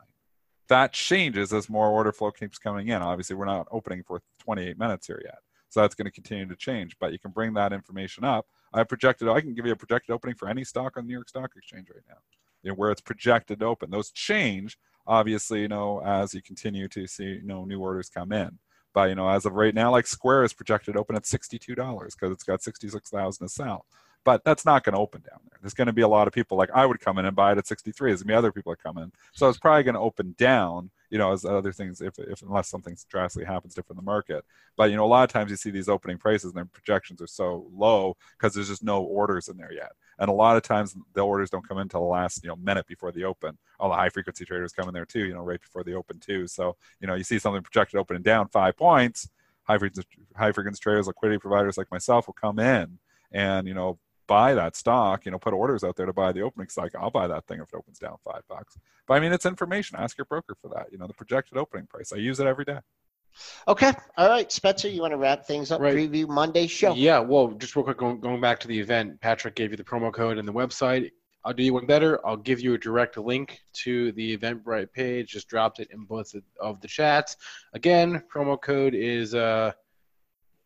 [0.69, 3.03] That changes as more order flow keeps coming in.
[3.03, 5.39] Obviously, we're not opening for 28 minutes here yet,
[5.69, 6.97] so that's going to continue to change.
[6.99, 8.47] But you can bring that information up.
[8.73, 9.29] I projected.
[9.29, 11.51] I can give you a projected opening for any stock on the New York Stock
[11.57, 12.19] Exchange right now,
[12.63, 13.91] you know, where it's projected to open.
[13.91, 18.33] Those change obviously, you know, as you continue to see, you know, new orders come
[18.33, 18.59] in.
[18.95, 22.15] But you know, as of right now, like Square is projected open at sixty-two dollars
[22.15, 23.87] because it's got sixty-six thousand to sell.
[24.25, 25.41] But that's not going to open down.
[25.63, 27.53] There's going to be a lot of people like I would come in and buy
[27.53, 28.11] it at 63.
[28.11, 30.35] There's going to be other people that come in, so it's probably going to open
[30.37, 30.91] down.
[31.09, 34.45] You know, as other things, if, if unless something drastically happens different in the market.
[34.77, 37.21] But you know, a lot of times you see these opening prices and their projections
[37.21, 39.93] are so low because there's just no orders in there yet.
[40.19, 42.57] And a lot of times the orders don't come in until the last you know
[42.57, 43.59] minute before the open.
[43.79, 46.19] All the high frequency traders come in there too, you know, right before the open
[46.19, 46.47] too.
[46.47, 49.29] So you know, you see something projected opening down five points.
[49.65, 52.99] High frequency, high frequency traders, liquidity providers like myself will come in
[53.33, 55.25] and you know buy that stock.
[55.25, 56.93] You know, put orders out there to buy the opening stock.
[56.99, 58.79] I'll buy that thing if it opens down five bucks.
[59.07, 59.99] But I mean, it's information.
[59.99, 60.87] Ask your broker for that.
[60.93, 62.13] You know, the projected opening price.
[62.13, 62.79] I use it every day.
[63.69, 63.93] okay.
[64.17, 65.81] All right, Spencer, you want to wrap things up?
[65.81, 65.97] Right.
[65.97, 66.95] Preview Monday show.
[66.95, 69.85] Yeah, well, just real quick, going, going back to the event, Patrick gave you the
[69.85, 71.11] promo code and the website.
[71.45, 72.25] I'll do you one better.
[72.25, 75.31] I'll give you a direct link to the Eventbrite page.
[75.31, 77.37] Just dropped it in both of the chats.
[77.73, 79.73] Again, promo code is uh,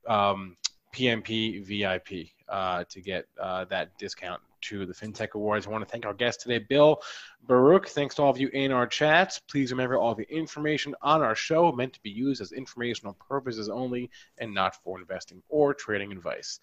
[0.06, 0.56] um,
[0.96, 5.66] PMP VIP uh, to get uh, that discount to the FinTech Awards.
[5.66, 7.02] I want to thank our guest today, Bill
[7.46, 7.88] Baruch.
[7.88, 9.38] Thanks to all of you in our chats.
[9.38, 13.68] Please remember all the information on our show meant to be used as informational purposes
[13.68, 16.60] only and not for investing or trading advice.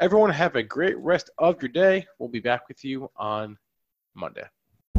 [0.00, 2.06] Everyone, have a great rest of your day.
[2.18, 3.56] We'll be back with you on
[4.14, 4.44] Monday.